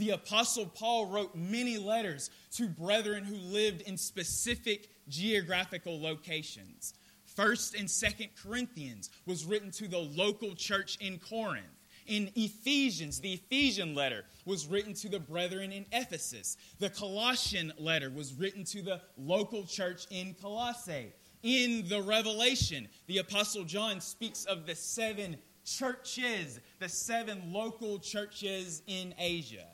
the 0.00 0.10
Apostle 0.10 0.64
Paul 0.64 1.06
wrote 1.06 1.36
many 1.36 1.76
letters 1.76 2.30
to 2.52 2.68
brethren 2.68 3.22
who 3.22 3.36
lived 3.36 3.82
in 3.82 3.98
specific 3.98 4.88
geographical 5.08 6.00
locations. 6.00 6.94
First 7.36 7.74
and 7.74 7.88
Second 7.88 8.30
Corinthians 8.42 9.10
was 9.26 9.44
written 9.44 9.70
to 9.72 9.88
the 9.88 9.98
local 9.98 10.54
church 10.54 10.96
in 11.00 11.18
Corinth. 11.18 11.66
In 12.06 12.30
Ephesians, 12.34 13.20
the 13.20 13.34
Ephesian 13.34 13.94
letter 13.94 14.24
was 14.46 14.66
written 14.66 14.94
to 14.94 15.10
the 15.10 15.20
brethren 15.20 15.70
in 15.70 15.84
Ephesus. 15.92 16.56
The 16.78 16.88
Colossian 16.88 17.70
letter 17.78 18.08
was 18.08 18.32
written 18.32 18.64
to 18.64 18.80
the 18.80 19.02
local 19.18 19.64
church 19.64 20.06
in 20.10 20.34
Colossae. 20.40 21.12
In 21.42 21.86
the 21.88 22.00
Revelation, 22.00 22.88
the 23.06 23.18
Apostle 23.18 23.64
John 23.64 24.00
speaks 24.00 24.46
of 24.46 24.66
the 24.66 24.74
seven 24.74 25.36
churches, 25.66 26.58
the 26.78 26.88
seven 26.88 27.52
local 27.52 27.98
churches 27.98 28.82
in 28.86 29.14
Asia. 29.18 29.66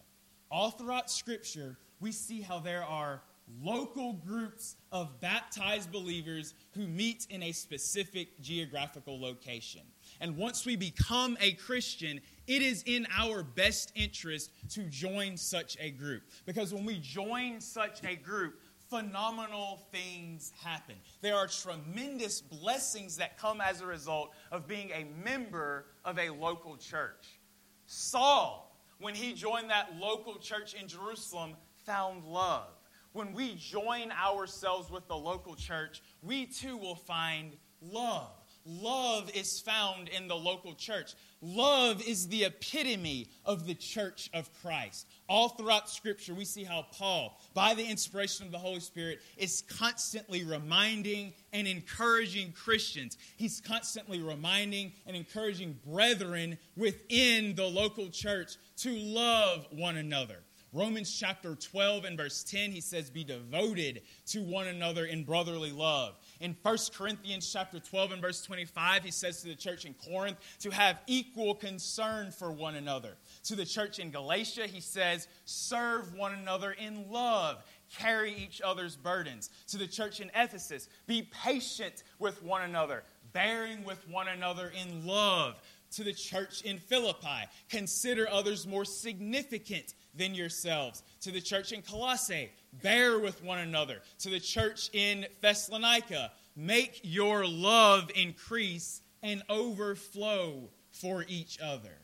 All 0.51 0.71
throughout 0.71 1.11
Scripture, 1.11 1.79
we 2.01 2.13
see 2.13 2.41
how 2.41 2.59
there 2.59 2.85
are 2.85 3.23
local 3.63 4.15
groups 4.15 4.77
of 4.91 5.21
baptized 5.21 5.93
believers 5.93 6.55
who 6.73 6.87
meet 6.87 7.27
in 7.31 7.43
a 7.45 7.53
specific 7.53 8.41
geographical 8.41 9.21
location. 9.21 9.83
And 10.21 10.37
once 10.37 10.67
we 10.67 10.77
become 10.77 11.37
a 11.41 11.53
Christian, 11.53 12.21
it 12.47 12.63
is 12.63 12.83
in 12.87 13.07
our 13.17 13.43
best 13.43 13.93
interest 13.95 14.51
to 14.71 14.83
join 14.85 15.37
such 15.37 15.77
a 15.81 15.91
group. 15.91 16.23
Because 16.45 16.75
when 16.75 16.85
we 16.85 16.99
join 16.99 17.61
such 17.61 18.03
a 18.05 18.17
group, 18.17 18.61
phenomenal 18.91 19.81
things 19.93 20.53
happen. 20.63 20.97
There 21.21 21.37
are 21.37 21.47
tremendous 21.47 22.41
blessings 22.41 23.17
that 23.17 23.39
come 23.39 23.61
as 23.61 23.81
a 23.81 23.87
result 23.87 24.33
of 24.51 24.67
being 24.67 24.91
a 24.93 25.07
member 25.25 25.87
of 26.05 26.19
a 26.19 26.31
local 26.31 26.77
church. 26.77 27.41
Saul, 27.87 28.66
when 28.99 29.15
he 29.15 29.33
joined 29.33 29.71
that 29.71 29.97
local 29.99 30.39
church 30.39 30.75
in 30.75 30.89
Jerusalem, 30.89 31.55
found 31.85 32.25
love. 32.25 32.69
When 33.13 33.33
we 33.33 33.55
join 33.55 34.11
ourselves 34.13 34.91
with 34.91 35.07
the 35.09 35.17
local 35.17 35.55
church, 35.55 36.03
we 36.23 36.47
too 36.47 36.77
will 36.77 36.97
find 36.97 37.57
love. 37.81 38.31
Love 38.67 39.31
is 39.35 39.61
found 39.61 40.09
in 40.09 40.27
the 40.27 40.37
local 40.37 40.75
church. 40.75 41.15
Love 41.41 42.03
is 42.07 42.27
the 42.29 42.45
epitome 42.45 43.29
of 43.45 43.67
the 43.67 43.75
church 43.75 44.29
of 44.35 44.51
Christ. 44.61 45.07
All 45.29 45.51
throughout 45.51 45.89
Scripture, 45.89 46.35
we 46.35 46.45
see 46.45 46.65
how 46.65 46.87
Paul, 46.93 47.41
by 47.55 47.75
the 47.75 47.85
inspiration 47.85 48.45
of 48.45 48.53
the 48.53 48.59
Holy 48.59 48.81
Spirit, 48.81 49.21
is 49.37 49.63
constantly 49.69 50.43
reminding 50.43 51.33
and 51.53 51.69
encouraging 51.69 52.53
Christians. 52.53 53.17
He's 53.37 53.61
constantly 53.61 54.21
reminding 54.21 54.93
and 55.07 55.17
encouraging 55.17 55.79
brethren 55.87 56.59
within 56.77 57.55
the 57.55 57.67
local 57.67 58.09
church 58.09 58.57
to 58.79 58.91
love 58.91 59.67
one 59.71 59.97
another. 59.97 60.43
Romans 60.73 61.11
chapter 61.19 61.55
12 61.55 62.05
and 62.05 62.19
verse 62.19 62.45
10, 62.45 62.71
he 62.71 62.83
says, 62.83 63.09
Be 63.09 63.25
devoted 63.25 64.03
to 64.27 64.43
one 64.43 64.67
another 64.67 65.07
in 65.07 65.25
brotherly 65.25 65.73
love. 65.73 66.17
In 66.41 66.57
1 66.63 66.79
Corinthians 66.95 67.51
chapter 67.51 67.79
12 67.79 68.13
and 68.13 68.23
verse 68.23 68.43
25, 68.43 69.05
he 69.05 69.11
says 69.11 69.41
to 69.43 69.49
the 69.49 69.55
church 69.55 69.85
in 69.85 69.95
Corinth 69.95 70.39
to 70.61 70.71
have 70.71 71.01
equal 71.07 71.55
concern 71.55 72.31
for 72.31 72.53
one 72.53 72.75
another. 72.75 73.17
To 73.45 73.57
the 73.57 73.65
church 73.65 73.99
in 73.99 74.11
Galatia, 74.11 74.67
he 74.67 74.81
says, 74.81 75.29
Serve 75.45 76.15
one 76.15 76.35
another 76.35 76.73
in 76.73 77.11
love 77.11 77.65
carry 77.95 78.35
each 78.35 78.61
other's 78.61 78.97
burdens. 78.97 79.51
To 79.69 79.79
the 79.79 79.87
church 79.87 80.21
in 80.21 80.31
Ephesus, 80.35 80.89
be 81.07 81.23
patient 81.45 82.03
with 82.19 82.43
one 82.43 82.63
another, 82.63 83.05
bearing 83.33 83.85
with 83.85 84.09
one 84.09 84.29
another 84.29 84.73
in 84.81 85.07
love. 85.07 85.61
To 85.93 86.05
the 86.05 86.13
church 86.13 86.63
in 86.63 86.79
Philippi, 86.79 87.47
consider 87.71 88.29
others 88.29 88.67
more 88.67 88.85
significant 88.85 89.95
than 90.15 90.35
yourselves. 90.35 91.03
To 91.23 91.31
the 91.31 91.41
church 91.41 91.73
in 91.73 91.83
Colossae, 91.83 92.51
bear 92.83 93.19
with 93.19 93.43
one 93.43 93.59
another. 93.59 94.01
To 94.21 94.31
the 94.31 94.41
church 94.41 94.91
in 94.93 95.27
Thessalonica, 95.41 96.33
make 96.57 97.01
your 97.03 97.47
love 97.47 98.11
increase 98.15 99.03
and 99.23 99.43
overflow 99.49 100.71
for 100.91 101.25
each 101.29 101.59
other. 101.61 101.99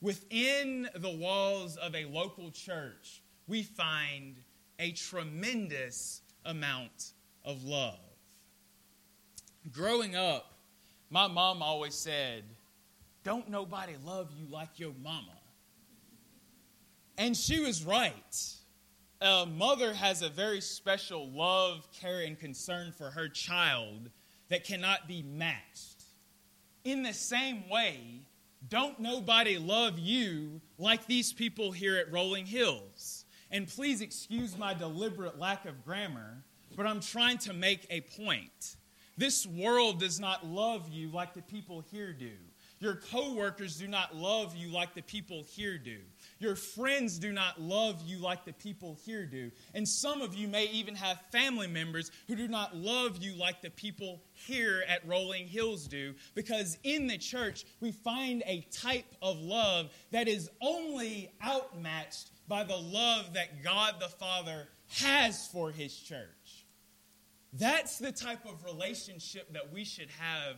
Within 0.00 0.88
the 0.96 1.10
walls 1.10 1.76
of 1.76 1.94
a 1.94 2.04
local 2.06 2.50
church, 2.50 3.22
we 3.46 3.62
find 3.62 4.36
a 4.78 4.92
tremendous 4.92 6.22
amount 6.44 7.12
of 7.44 7.64
love. 7.64 7.98
Growing 9.70 10.16
up, 10.16 10.58
my 11.10 11.28
mom 11.28 11.62
always 11.62 11.94
said, 11.94 12.42
Don't 13.22 13.48
nobody 13.48 13.94
love 14.04 14.30
you 14.36 14.46
like 14.50 14.80
your 14.80 14.92
mama. 15.02 15.38
And 17.16 17.36
she 17.36 17.60
was 17.60 17.84
right. 17.84 18.56
A 19.22 19.46
mother 19.46 19.94
has 19.94 20.20
a 20.20 20.28
very 20.28 20.60
special 20.60 21.30
love, 21.30 21.86
care, 21.92 22.22
and 22.22 22.36
concern 22.36 22.90
for 22.90 23.10
her 23.10 23.28
child 23.28 24.10
that 24.48 24.64
cannot 24.64 25.06
be 25.06 25.22
matched. 25.22 26.02
In 26.84 27.04
the 27.04 27.12
same 27.12 27.68
way, 27.68 28.22
don't 28.68 28.98
nobody 28.98 29.58
love 29.58 29.96
you 30.00 30.60
like 30.76 31.06
these 31.06 31.32
people 31.32 31.70
here 31.70 31.96
at 31.98 32.10
Rolling 32.10 32.46
Hills. 32.46 33.24
And 33.52 33.68
please 33.68 34.00
excuse 34.00 34.58
my 34.58 34.74
deliberate 34.74 35.38
lack 35.38 35.66
of 35.66 35.84
grammar, 35.84 36.42
but 36.76 36.88
I'm 36.88 37.00
trying 37.00 37.38
to 37.38 37.52
make 37.52 37.86
a 37.90 38.00
point. 38.00 38.74
This 39.16 39.46
world 39.46 40.00
does 40.00 40.18
not 40.18 40.44
love 40.44 40.88
you 40.90 41.10
like 41.10 41.32
the 41.34 41.42
people 41.42 41.84
here 41.92 42.12
do. 42.12 42.32
Your 42.82 42.96
coworkers 42.96 43.76
do 43.76 43.86
not 43.86 44.16
love 44.16 44.56
you 44.56 44.66
like 44.66 44.92
the 44.92 45.02
people 45.02 45.44
here 45.54 45.78
do. 45.78 45.98
Your 46.40 46.56
friends 46.56 47.16
do 47.20 47.32
not 47.32 47.60
love 47.60 48.02
you 48.04 48.18
like 48.18 48.44
the 48.44 48.52
people 48.52 48.98
here 49.04 49.24
do. 49.24 49.52
And 49.72 49.88
some 49.88 50.20
of 50.20 50.34
you 50.34 50.48
may 50.48 50.64
even 50.64 50.96
have 50.96 51.20
family 51.30 51.68
members 51.68 52.10
who 52.26 52.34
do 52.34 52.48
not 52.48 52.74
love 52.74 53.22
you 53.22 53.36
like 53.36 53.62
the 53.62 53.70
people 53.70 54.20
here 54.32 54.82
at 54.88 55.06
Rolling 55.06 55.46
Hills 55.46 55.86
do. 55.86 56.16
Because 56.34 56.76
in 56.82 57.06
the 57.06 57.18
church, 57.18 57.64
we 57.80 57.92
find 57.92 58.42
a 58.46 58.66
type 58.72 59.14
of 59.22 59.38
love 59.38 59.92
that 60.10 60.26
is 60.26 60.50
only 60.60 61.30
outmatched 61.46 62.32
by 62.48 62.64
the 62.64 62.76
love 62.76 63.34
that 63.34 63.62
God 63.62 64.00
the 64.00 64.08
Father 64.08 64.66
has 64.88 65.46
for 65.46 65.70
his 65.70 65.96
church. 65.96 66.66
That's 67.52 67.98
the 67.98 68.10
type 68.10 68.44
of 68.44 68.64
relationship 68.64 69.52
that 69.52 69.72
we 69.72 69.84
should 69.84 70.10
have 70.18 70.56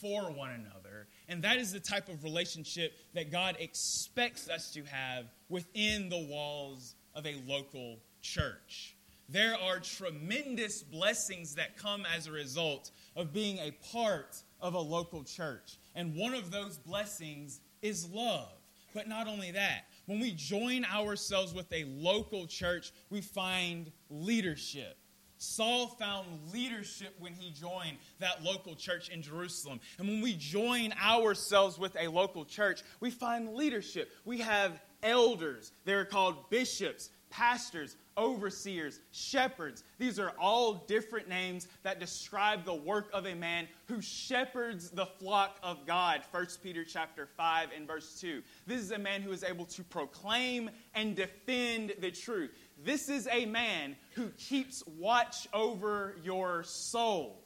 for 0.00 0.30
one 0.30 0.50
another. 0.50 1.08
And 1.28 1.42
that 1.42 1.56
is 1.56 1.72
the 1.72 1.80
type 1.80 2.08
of 2.08 2.22
relationship 2.22 2.94
that 3.14 3.32
God 3.32 3.56
expects 3.58 4.48
us 4.48 4.70
to 4.72 4.84
have 4.84 5.26
within 5.48 6.08
the 6.08 6.26
walls 6.30 6.94
of 7.14 7.26
a 7.26 7.34
local 7.46 7.98
church. 8.22 8.96
There 9.28 9.56
are 9.60 9.80
tremendous 9.80 10.82
blessings 10.82 11.56
that 11.56 11.76
come 11.76 12.06
as 12.16 12.26
a 12.26 12.32
result 12.32 12.92
of 13.16 13.32
being 13.32 13.58
a 13.58 13.72
part 13.92 14.36
of 14.60 14.74
a 14.74 14.80
local 14.80 15.24
church. 15.24 15.78
And 15.96 16.14
one 16.14 16.32
of 16.32 16.52
those 16.52 16.78
blessings 16.78 17.60
is 17.82 18.08
love. 18.08 18.52
But 18.94 19.08
not 19.08 19.26
only 19.26 19.50
that, 19.50 19.86
when 20.06 20.20
we 20.20 20.32
join 20.32 20.84
ourselves 20.84 21.52
with 21.52 21.70
a 21.72 21.84
local 21.84 22.46
church, 22.46 22.92
we 23.10 23.20
find 23.20 23.90
leadership. 24.08 24.96
Saul 25.38 25.88
found 25.88 26.26
leadership 26.52 27.14
when 27.18 27.34
he 27.34 27.50
joined 27.50 27.98
that 28.20 28.42
local 28.42 28.74
church 28.74 29.08
in 29.08 29.22
Jerusalem. 29.22 29.80
And 29.98 30.08
when 30.08 30.20
we 30.20 30.34
join 30.34 30.92
ourselves 30.92 31.78
with 31.78 31.96
a 32.00 32.08
local 32.08 32.44
church, 32.44 32.82
we 33.00 33.10
find 33.10 33.54
leadership. 33.54 34.10
We 34.24 34.38
have 34.38 34.80
elders, 35.02 35.72
they're 35.84 36.04
called 36.04 36.50
bishops, 36.50 37.10
pastors, 37.30 37.96
overseers, 38.16 39.00
shepherds. 39.12 39.84
These 39.98 40.18
are 40.18 40.32
all 40.38 40.84
different 40.86 41.28
names 41.28 41.68
that 41.82 42.00
describe 42.00 42.64
the 42.64 42.74
work 42.74 43.10
of 43.12 43.26
a 43.26 43.34
man 43.34 43.68
who 43.86 44.00
shepherds 44.00 44.90
the 44.90 45.06
flock 45.06 45.58
of 45.62 45.86
God. 45.86 46.22
1 46.30 46.46
Peter 46.62 46.84
chapter 46.84 47.28
5 47.36 47.68
and 47.76 47.86
verse 47.86 48.18
2. 48.20 48.42
This 48.66 48.80
is 48.80 48.90
a 48.90 48.98
man 48.98 49.22
who 49.22 49.32
is 49.32 49.44
able 49.44 49.66
to 49.66 49.84
proclaim 49.84 50.70
and 50.94 51.14
defend 51.14 51.94
the 52.00 52.10
truth. 52.10 52.56
This 52.86 53.08
is 53.08 53.26
a 53.32 53.46
man 53.46 53.96
who 54.14 54.28
keeps 54.38 54.84
watch 54.86 55.48
over 55.52 56.14
your 56.22 56.62
soul. 56.62 57.42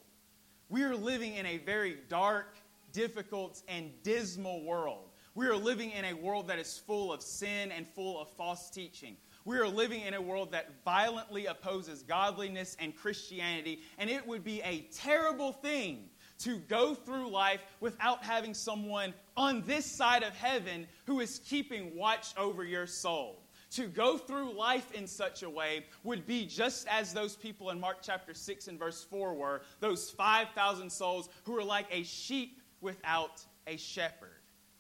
We 0.69 0.83
are 0.83 0.95
living 0.95 1.35
in 1.35 1.47
a 1.47 1.57
very 1.57 1.97
dark, 2.11 2.59
difficult, 2.93 3.63
and 3.67 3.91
dismal 4.03 4.63
world. 4.63 5.09
We 5.35 5.47
are 5.47 5.57
living 5.57 5.93
in 5.93 6.05
a 6.05 6.13
world 6.13 6.49
that 6.49 6.59
is 6.59 6.77
full 6.87 7.11
of 7.11 7.23
sin 7.23 7.73
and 7.73 7.89
full 7.89 8.21
of 8.21 8.29
false 8.33 8.69
teaching. 8.69 9.17
We 9.47 9.57
are 9.57 9.67
living 9.67 10.03
in 10.03 10.13
a 10.13 10.21
world 10.21 10.53
that 10.53 10.85
violently 10.85 11.47
opposes 11.47 12.03
godliness 12.03 12.77
and 12.79 12.95
Christianity, 12.95 13.81
and 13.97 14.11
it 14.11 14.27
would 14.27 14.45
be 14.45 14.61
a 14.61 14.91
terrible 14.93 15.55
thing 15.55 16.11
to 16.41 16.59
go 16.59 16.95
through 16.95 17.31
life 17.31 17.63
without 17.81 18.23
having 18.23 18.53
someone 18.53 19.15
on 19.39 19.63
this 19.67 19.87
side 19.87 20.23
of 20.23 20.35
heaven 20.35 20.87
who 21.07 21.21
is 21.21 21.41
keeping 21.47 21.97
watch 21.97 22.35
over 22.37 22.63
your 22.63 22.87
soul. 22.87 23.40
To 23.73 23.87
go 23.87 24.19
through 24.19 24.53
life 24.53 24.91
in 24.93 25.07
such 25.07 25.43
a 25.43 25.51
way 25.51 25.85
would 26.03 26.27
be 26.27 26.45
just 26.45 26.89
as 26.89 27.13
those 27.13 27.37
people 27.37 27.71
in 27.71 27.79
Mark 27.79 27.99
chapter 28.03 28.35
6 28.35 28.69
and 28.69 28.79
verse 28.79 29.05
4 29.05 29.35
were 29.35 29.63
those 29.79 30.11
5,000 30.11 30.91
souls 30.91 31.29
who 31.45 31.53
were 31.53 31.63
like 31.63 31.87
a 31.91 32.03
sheep 32.03 32.61
without 32.81 33.45
a 33.67 33.77
shepherd. 33.77 34.29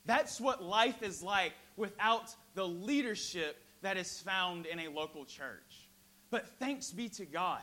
That's 0.06 0.40
what 0.40 0.62
life 0.62 1.02
is 1.02 1.22
like 1.22 1.52
without 1.76 2.34
the 2.54 2.66
leadership 2.66 3.62
that 3.82 3.96
is 3.96 4.18
found 4.20 4.66
in 4.66 4.80
a 4.80 4.88
local 4.88 5.24
church. 5.24 5.88
But 6.30 6.48
thanks 6.58 6.90
be 6.90 7.08
to 7.10 7.24
God, 7.24 7.62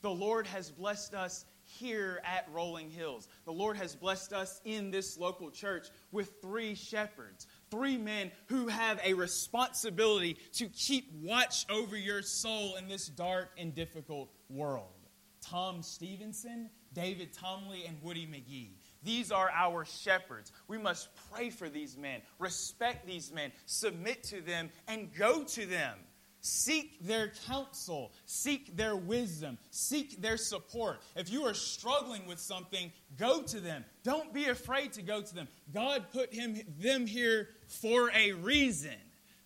the 0.00 0.10
Lord 0.10 0.46
has 0.46 0.70
blessed 0.70 1.14
us 1.14 1.44
here 1.64 2.20
at 2.24 2.48
Rolling 2.52 2.90
Hills. 2.90 3.28
The 3.44 3.52
Lord 3.52 3.76
has 3.76 3.94
blessed 3.94 4.32
us 4.32 4.60
in 4.64 4.90
this 4.90 5.16
local 5.16 5.50
church 5.50 5.88
with 6.10 6.32
three 6.42 6.74
shepherds, 6.74 7.46
three 7.72 7.96
men 7.96 8.30
who 8.48 8.68
have 8.68 9.00
a 9.02 9.14
responsibility 9.14 10.36
to 10.52 10.68
keep 10.68 11.10
watch 11.22 11.64
over 11.70 11.96
your 11.96 12.20
soul 12.20 12.76
in 12.76 12.86
this 12.86 13.06
dark 13.06 13.48
and 13.56 13.74
difficult 13.74 14.30
world. 14.50 14.92
Tom 15.40 15.82
Stevenson, 15.82 16.68
David 16.92 17.32
Tomley, 17.32 17.86
and 17.86 17.96
Woody 18.02 18.26
McGee. 18.26 18.76
These 19.02 19.32
are 19.32 19.50
our 19.50 19.86
shepherds. 19.86 20.52
We 20.68 20.76
must 20.76 21.08
pray 21.32 21.48
for 21.48 21.70
these 21.70 21.96
men, 21.96 22.20
respect 22.38 23.06
these 23.06 23.32
men, 23.32 23.52
submit 23.64 24.22
to 24.24 24.42
them, 24.42 24.70
and 24.86 25.12
go 25.14 25.42
to 25.42 25.66
them. 25.66 25.98
Seek 26.44 26.98
their 27.00 27.32
counsel, 27.46 28.12
seek 28.26 28.76
their 28.76 28.96
wisdom, 28.96 29.58
seek 29.70 30.20
their 30.20 30.36
support. 30.36 31.00
If 31.14 31.30
you 31.30 31.44
are 31.44 31.54
struggling 31.54 32.26
with 32.26 32.40
something, 32.40 32.90
go 33.16 33.42
to 33.42 33.60
them. 33.60 33.84
Don't 34.02 34.34
be 34.34 34.46
afraid 34.46 34.92
to 34.94 35.02
go 35.02 35.22
to 35.22 35.34
them. 35.34 35.46
God 35.72 36.06
put 36.12 36.34
him, 36.34 36.60
them 36.80 37.06
here 37.06 37.50
for 37.72 38.10
a 38.14 38.32
reason. 38.32 38.96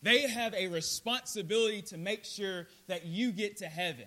They 0.03 0.23
have 0.29 0.55
a 0.55 0.69
responsibility 0.69 1.83
to 1.83 1.97
make 1.97 2.25
sure 2.25 2.67
that 2.87 3.07
you 3.07 3.33
get 3.33 3.59
to 3.59 3.67
heaven. 3.67 4.07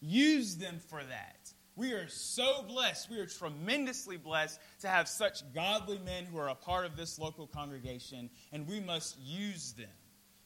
Use 0.00 0.56
them 0.56 0.78
for 0.88 1.02
that. 1.04 1.52
We 1.76 1.92
are 1.92 2.08
so 2.08 2.62
blessed. 2.62 3.10
We 3.10 3.18
are 3.18 3.26
tremendously 3.26 4.16
blessed 4.16 4.60
to 4.80 4.88
have 4.88 5.08
such 5.08 5.42
godly 5.54 5.98
men 6.04 6.24
who 6.24 6.38
are 6.38 6.48
a 6.48 6.54
part 6.54 6.84
of 6.84 6.96
this 6.96 7.18
local 7.18 7.46
congregation, 7.46 8.28
and 8.52 8.66
we 8.66 8.80
must 8.80 9.18
use 9.18 9.72
them. 9.72 9.88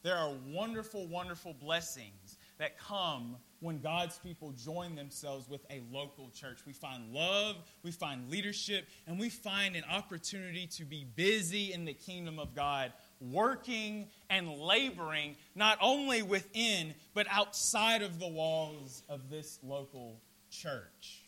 There 0.03 0.17
are 0.17 0.33
wonderful, 0.49 1.07
wonderful 1.07 1.55
blessings 1.55 2.24
that 2.59 2.79
come 2.79 3.37
when 3.61 3.81
God's 3.81 4.19
people 4.19 4.53
join 4.53 4.95
themselves 4.95 5.49
with 5.49 5.65
a 5.71 5.83
local 5.91 6.31
church. 6.31 6.59
We 6.67 6.73
find 6.73 7.13
love, 7.13 7.57
we 7.83 7.91
find 7.91 8.31
leadership, 8.31 8.87
and 9.07 9.19
we 9.19 9.29
find 9.29 9.75
an 9.75 9.85
opportunity 9.91 10.67
to 10.69 10.85
be 10.85 11.07
busy 11.17 11.73
in 11.73 11.85
the 11.85 11.95
kingdom 11.95 12.39
of 12.39 12.55
God, 12.55 12.93
working 13.21 14.09
and 14.29 14.51
laboring 14.59 15.37
not 15.55 15.79
only 15.81 16.23
within, 16.23 16.95
but 17.15 17.27
outside 17.31 18.03
of 18.03 18.19
the 18.19 18.29
walls 18.29 19.03
of 19.09 19.31
this 19.31 19.59
local 19.63 20.21
church. 20.51 21.23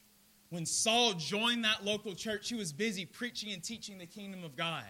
When 0.51 0.67
Saul 0.67 1.15
joined 1.15 1.65
that 1.65 1.85
local 1.85 2.15
church, 2.15 2.49
he 2.49 2.55
was 2.55 2.73
busy 2.73 3.05
preaching 3.05 3.53
and 3.53 3.63
teaching 3.63 3.99
the 3.99 4.07
kingdom 4.07 4.45
of 4.45 4.57
God. 4.57 4.85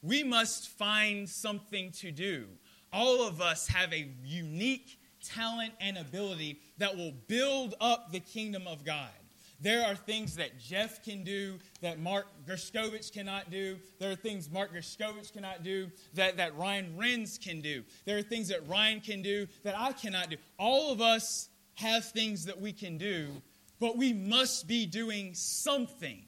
We 0.00 0.22
must 0.22 0.68
find 0.68 1.28
something 1.28 1.90
to 1.92 2.10
do 2.10 2.46
all 2.92 3.26
of 3.26 3.40
us 3.40 3.68
have 3.68 3.92
a 3.92 4.08
unique 4.24 4.98
talent 5.28 5.72
and 5.80 5.98
ability 5.98 6.60
that 6.78 6.96
will 6.96 7.12
build 7.26 7.74
up 7.80 8.12
the 8.12 8.20
kingdom 8.20 8.66
of 8.66 8.84
God. 8.84 9.08
There 9.60 9.84
are 9.84 9.96
things 9.96 10.36
that 10.36 10.58
Jeff 10.60 11.02
can 11.02 11.24
do 11.24 11.58
that 11.80 11.98
Mark 11.98 12.26
Gerskovich 12.46 13.12
cannot 13.12 13.50
do. 13.50 13.76
There 13.98 14.10
are 14.10 14.16
things 14.16 14.48
Mark 14.48 14.72
Gerskovich 14.72 15.32
cannot 15.32 15.64
do 15.64 15.90
that, 16.14 16.36
that 16.36 16.56
Ryan 16.56 16.94
Renz 16.96 17.40
can 17.42 17.60
do. 17.60 17.82
There 18.04 18.16
are 18.16 18.22
things 18.22 18.48
that 18.48 18.66
Ryan 18.68 19.00
can 19.00 19.20
do 19.20 19.48
that 19.64 19.76
I 19.76 19.92
cannot 19.92 20.30
do. 20.30 20.36
All 20.58 20.92
of 20.92 21.00
us 21.00 21.48
have 21.74 22.04
things 22.04 22.44
that 22.44 22.60
we 22.60 22.72
can 22.72 22.98
do, 22.98 23.42
but 23.80 23.96
we 23.96 24.12
must 24.12 24.68
be 24.68 24.86
doing 24.86 25.34
something. 25.34 26.22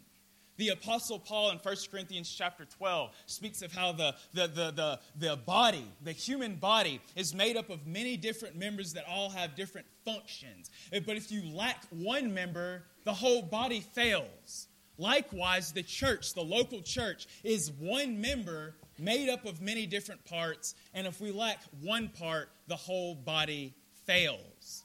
The 0.61 0.68
Apostle 0.68 1.18
Paul 1.18 1.53
in 1.53 1.57
1 1.57 1.77
Corinthians 1.90 2.31
chapter 2.31 2.66
12 2.66 3.12
speaks 3.25 3.62
of 3.62 3.73
how 3.73 3.92
the, 3.92 4.14
the, 4.35 4.46
the, 4.46 4.70
the, 4.70 5.01
the 5.16 5.37
body, 5.37 5.90
the 6.05 6.12
human 6.12 6.57
body, 6.57 7.01
is 7.16 7.35
made 7.35 7.57
up 7.57 7.70
of 7.70 7.87
many 7.87 8.18
different 8.18 8.57
members 8.57 8.92
that 8.92 9.05
all 9.09 9.31
have 9.31 9.57
different 9.57 9.87
functions. 10.05 10.70
But 10.90 11.16
if 11.16 11.33
you 11.33 11.42
lack 11.57 11.87
one 11.88 12.35
member, 12.35 12.85
the 13.05 13.14
whole 13.14 13.40
body 13.40 13.81
fails. 13.81 14.68
Likewise, 14.99 15.73
the 15.73 15.83
church, 15.83 16.35
the 16.35 16.42
local 16.42 16.83
church, 16.83 17.27
is 17.42 17.73
one 17.79 18.20
member 18.20 18.75
made 18.99 19.31
up 19.31 19.46
of 19.46 19.62
many 19.62 19.87
different 19.87 20.23
parts, 20.27 20.75
and 20.92 21.07
if 21.07 21.23
we 21.23 21.33
lack 21.33 21.62
one 21.81 22.11
part, 22.11 22.51
the 22.68 22.77
whole 22.77 23.14
body 23.14 23.73
fails. 24.05 24.85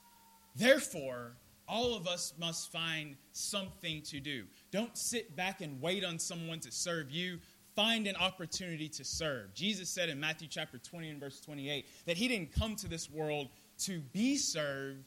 Therefore, 0.55 1.35
all 1.67 1.95
of 1.95 2.07
us 2.07 2.33
must 2.39 2.71
find 2.71 3.15
something 3.31 4.01
to 4.03 4.19
do. 4.19 4.45
Don't 4.71 4.97
sit 4.97 5.35
back 5.35 5.61
and 5.61 5.81
wait 5.81 6.03
on 6.03 6.19
someone 6.19 6.59
to 6.61 6.71
serve 6.71 7.11
you. 7.11 7.39
Find 7.75 8.07
an 8.07 8.15
opportunity 8.15 8.87
to 8.89 9.03
serve. 9.03 9.53
Jesus 9.53 9.89
said 9.89 10.09
in 10.09 10.19
Matthew 10.19 10.47
chapter 10.49 10.77
20 10.77 11.09
and 11.09 11.19
verse 11.19 11.39
28 11.41 11.85
that 12.05 12.17
he 12.17 12.27
didn't 12.27 12.53
come 12.53 12.75
to 12.77 12.87
this 12.87 13.09
world 13.09 13.49
to 13.79 13.99
be 13.99 14.37
served, 14.37 15.03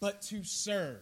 but 0.00 0.22
to 0.22 0.42
serve. 0.42 1.00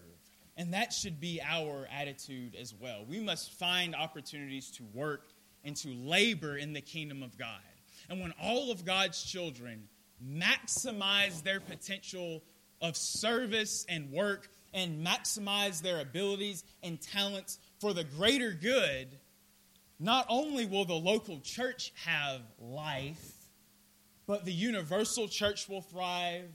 And 0.57 0.75
that 0.75 0.93
should 0.93 1.21
be 1.21 1.41
our 1.43 1.89
attitude 1.93 2.55
as 2.55 2.75
well. 2.75 3.05
We 3.09 3.21
must 3.21 3.53
find 3.53 3.95
opportunities 3.95 4.71
to 4.73 4.85
work 4.93 5.27
and 5.65 5.77
to 5.77 5.89
labor 5.89 6.57
in 6.57 6.73
the 6.73 6.81
kingdom 6.81 7.23
of 7.23 7.37
God. 7.39 7.61
And 8.09 8.21
when 8.21 8.33
all 8.41 8.71
of 8.71 8.85
God's 8.85 9.23
children 9.23 9.89
maximize 10.23 11.43
their 11.43 11.61
potential 11.61 12.43
of 12.81 12.97
service 12.97 13.85
and 13.89 14.11
work 14.13 14.49
and 14.73 15.07
maximize 15.07 15.81
their 15.81 16.01
abilities 16.01 16.65
and 16.83 17.01
talents 17.01 17.59
for 17.81 17.93
the 17.93 18.05
greater 18.05 18.53
good, 18.53 19.09
not 19.99 20.27
only 20.29 20.67
will 20.67 20.85
the 20.85 20.95
local 20.95 21.41
church 21.41 21.93
have 22.05 22.41
life, 22.59 23.33
but 24.27 24.45
the 24.45 24.53
universal 24.53 25.29
church 25.29 25.69
will 25.69 25.83
thrive. 25.83 26.49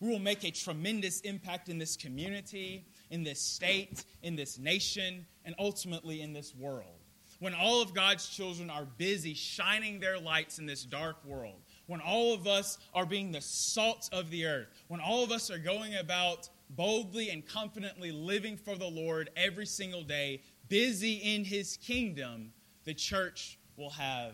We 0.00 0.10
will 0.10 0.18
make 0.18 0.44
a 0.44 0.50
tremendous 0.50 1.20
impact 1.20 1.68
in 1.68 1.78
this 1.78 1.96
community, 1.96 2.84
in 3.10 3.24
this 3.24 3.40
state, 3.40 4.04
in 4.22 4.36
this 4.36 4.58
nation, 4.58 5.26
and 5.44 5.54
ultimately 5.58 6.20
in 6.20 6.32
this 6.32 6.54
world. 6.54 7.00
When 7.38 7.54
all 7.54 7.82
of 7.82 7.92
God's 7.92 8.28
children 8.28 8.70
are 8.70 8.86
busy 8.96 9.34
shining 9.34 10.00
their 10.00 10.18
lights 10.18 10.58
in 10.58 10.66
this 10.66 10.84
dark 10.84 11.22
world, 11.24 11.60
when 11.86 12.00
all 12.00 12.32
of 12.32 12.46
us 12.46 12.78
are 12.94 13.04
being 13.04 13.30
the 13.30 13.42
salt 13.42 14.08
of 14.10 14.30
the 14.30 14.46
earth, 14.46 14.68
when 14.88 15.00
all 15.00 15.22
of 15.22 15.30
us 15.30 15.50
are 15.50 15.58
going 15.58 15.96
about 15.96 16.48
boldly 16.70 17.30
and 17.30 17.46
confidently 17.46 18.10
living 18.10 18.56
for 18.56 18.74
the 18.74 18.88
Lord 18.88 19.30
every 19.36 19.66
single 19.66 20.02
day, 20.02 20.40
busy 20.68 21.14
in 21.14 21.44
his 21.44 21.76
kingdom, 21.76 22.52
the 22.84 22.94
church 22.94 23.58
will 23.76 23.90
have 23.90 24.32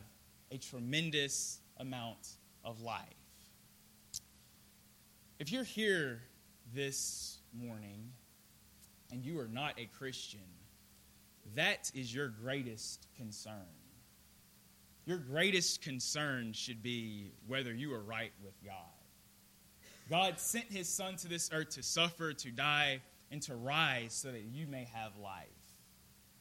a 0.50 0.58
tremendous 0.58 1.60
amount 1.78 2.36
of 2.64 2.80
life. 2.80 3.06
If 5.38 5.50
you're 5.50 5.64
here 5.64 6.22
this 6.74 7.38
morning 7.52 8.12
and 9.10 9.24
you 9.24 9.38
are 9.40 9.48
not 9.48 9.78
a 9.78 9.86
Christian, 9.86 10.40
that 11.54 11.90
is 11.94 12.14
your 12.14 12.28
greatest 12.28 13.08
concern. 13.16 13.66
Your 15.04 15.18
greatest 15.18 15.82
concern 15.82 16.52
should 16.52 16.82
be 16.82 17.32
whether 17.46 17.74
you 17.74 17.92
are 17.92 18.02
right 18.02 18.32
with 18.42 18.54
God. 18.64 18.74
God 20.08 20.38
sent 20.38 20.66
his 20.66 20.88
son 20.88 21.16
to 21.16 21.28
this 21.28 21.50
earth 21.52 21.70
to 21.70 21.82
suffer, 21.82 22.32
to 22.32 22.50
die, 22.50 23.00
and 23.30 23.42
to 23.42 23.56
rise 23.56 24.12
so 24.12 24.30
that 24.30 24.42
you 24.42 24.66
may 24.66 24.86
have 24.92 25.16
life. 25.16 25.48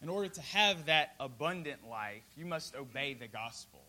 In 0.02 0.10
order 0.10 0.30
to 0.30 0.42
have 0.42 0.86
that 0.86 1.14
abundant 1.20 1.88
life, 1.90 2.24
you 2.36 2.46
must 2.46 2.76
obey 2.76 3.14
the 3.14 3.28
gospel. 3.28 3.82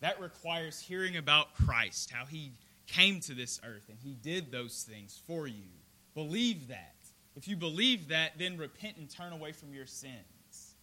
That 0.00 0.20
requires 0.20 0.80
hearing 0.80 1.16
about 1.16 1.54
Christ, 1.54 2.10
how 2.10 2.26
he 2.26 2.52
came 2.86 3.20
to 3.20 3.34
this 3.34 3.60
earth 3.64 3.88
and 3.88 3.98
he 3.98 4.14
did 4.14 4.50
those 4.50 4.86
things 4.88 5.20
for 5.26 5.46
you. 5.46 5.70
Believe 6.14 6.68
that. 6.68 6.94
If 7.36 7.46
you 7.48 7.56
believe 7.56 8.08
that, 8.08 8.32
then 8.38 8.56
repent 8.56 8.96
and 8.96 9.08
turn 9.08 9.32
away 9.32 9.52
from 9.52 9.74
your 9.74 9.86
sins. 9.86 10.74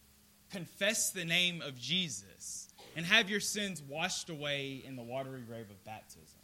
Confess 0.50 1.10
the 1.10 1.24
name 1.24 1.62
of 1.62 1.78
Jesus 1.78 2.68
and 2.96 3.04
have 3.04 3.28
your 3.28 3.40
sins 3.40 3.82
washed 3.82 4.30
away 4.30 4.82
in 4.86 4.96
the 4.96 5.02
watery 5.02 5.40
grave 5.40 5.68
of 5.70 5.84
baptism. 5.84 6.40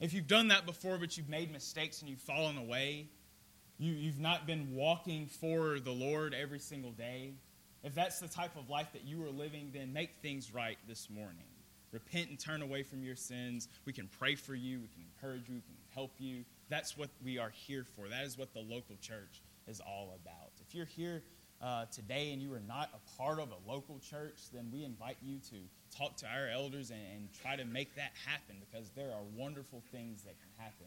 If 0.00 0.12
you've 0.12 0.26
done 0.26 0.48
that 0.48 0.66
before, 0.66 0.98
but 0.98 1.16
you've 1.16 1.28
made 1.28 1.52
mistakes 1.52 2.00
and 2.00 2.10
you've 2.10 2.20
fallen 2.20 2.56
away, 2.56 3.08
you, 3.78 3.92
you've 3.92 4.20
not 4.20 4.46
been 4.46 4.74
walking 4.74 5.26
for 5.26 5.78
the 5.78 5.92
Lord 5.92 6.34
every 6.34 6.58
single 6.58 6.90
day, 6.90 7.34
if 7.84 7.94
that's 7.94 8.18
the 8.18 8.28
type 8.28 8.56
of 8.56 8.68
life 8.68 8.88
that 8.92 9.04
you 9.04 9.24
are 9.24 9.30
living, 9.30 9.70
then 9.72 9.92
make 9.92 10.10
things 10.20 10.52
right 10.52 10.78
this 10.88 11.08
morning. 11.08 11.44
Repent 11.92 12.28
and 12.28 12.38
turn 12.38 12.60
away 12.60 12.82
from 12.82 13.02
your 13.02 13.16
sins. 13.16 13.68
We 13.86 13.92
can 13.92 14.08
pray 14.18 14.34
for 14.34 14.54
you, 14.54 14.80
we 14.80 14.88
can 14.88 15.04
encourage 15.14 15.48
you, 15.48 15.54
we 15.54 15.60
can 15.60 15.76
help 15.94 16.12
you. 16.18 16.44
That's 16.68 16.98
what 16.98 17.08
we 17.24 17.38
are 17.38 17.50
here 17.50 17.86
for. 17.96 18.08
That 18.08 18.24
is 18.24 18.36
what 18.36 18.52
the 18.52 18.60
local 18.60 18.96
church 19.00 19.40
is 19.66 19.80
all 19.80 20.18
about. 20.22 20.50
If 20.66 20.74
you're 20.74 20.86
here 20.86 21.22
uh, 21.62 21.86
today 21.86 22.32
and 22.32 22.42
you 22.42 22.52
are 22.52 22.62
not 22.66 22.90
a 22.92 23.16
part 23.16 23.38
of 23.38 23.48
a 23.50 23.70
local 23.70 24.00
church, 24.00 24.38
then 24.52 24.70
we 24.72 24.84
invite 24.84 25.16
you 25.22 25.38
to 25.50 25.96
talk 25.96 26.16
to 26.16 26.26
our 26.26 26.48
elders 26.48 26.90
and, 26.90 27.00
and 27.14 27.28
try 27.40 27.56
to 27.56 27.64
make 27.64 27.94
that 27.94 28.12
happen 28.26 28.56
because 28.60 28.90
there 28.90 29.10
are 29.12 29.22
wonderful 29.36 29.82
things 29.92 30.22
that 30.24 30.34
can 30.40 30.50
happen 30.64 30.86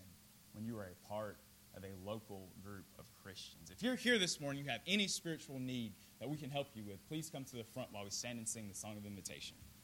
when 0.54 0.66
you 0.66 0.78
are 0.78 0.90
a 0.92 1.08
part 1.08 1.38
of 1.76 1.84
a 1.84 2.10
local 2.10 2.50
group 2.64 2.86
of 3.00 3.06
Christians. 3.24 3.72
If 3.72 3.82
you're 3.82 3.96
here 3.96 4.18
this 4.18 4.40
morning, 4.40 4.64
you 4.64 4.70
have 4.70 4.82
any 4.88 5.08
spiritual 5.08 5.60
need 5.60 5.94
that 6.20 6.30
we 6.30 6.38
can 6.38 6.50
help 6.50 6.68
you 6.74 6.84
with, 6.84 7.06
please 7.08 7.30
come 7.30 7.44
to 7.46 7.56
the 7.56 7.64
front 7.64 7.90
while 7.92 8.04
we 8.04 8.10
stand 8.10 8.38
and 8.38 8.48
sing 8.48 8.68
the 8.68 8.76
song 8.76 8.98
of 8.98 9.06
invitation. 9.06 9.58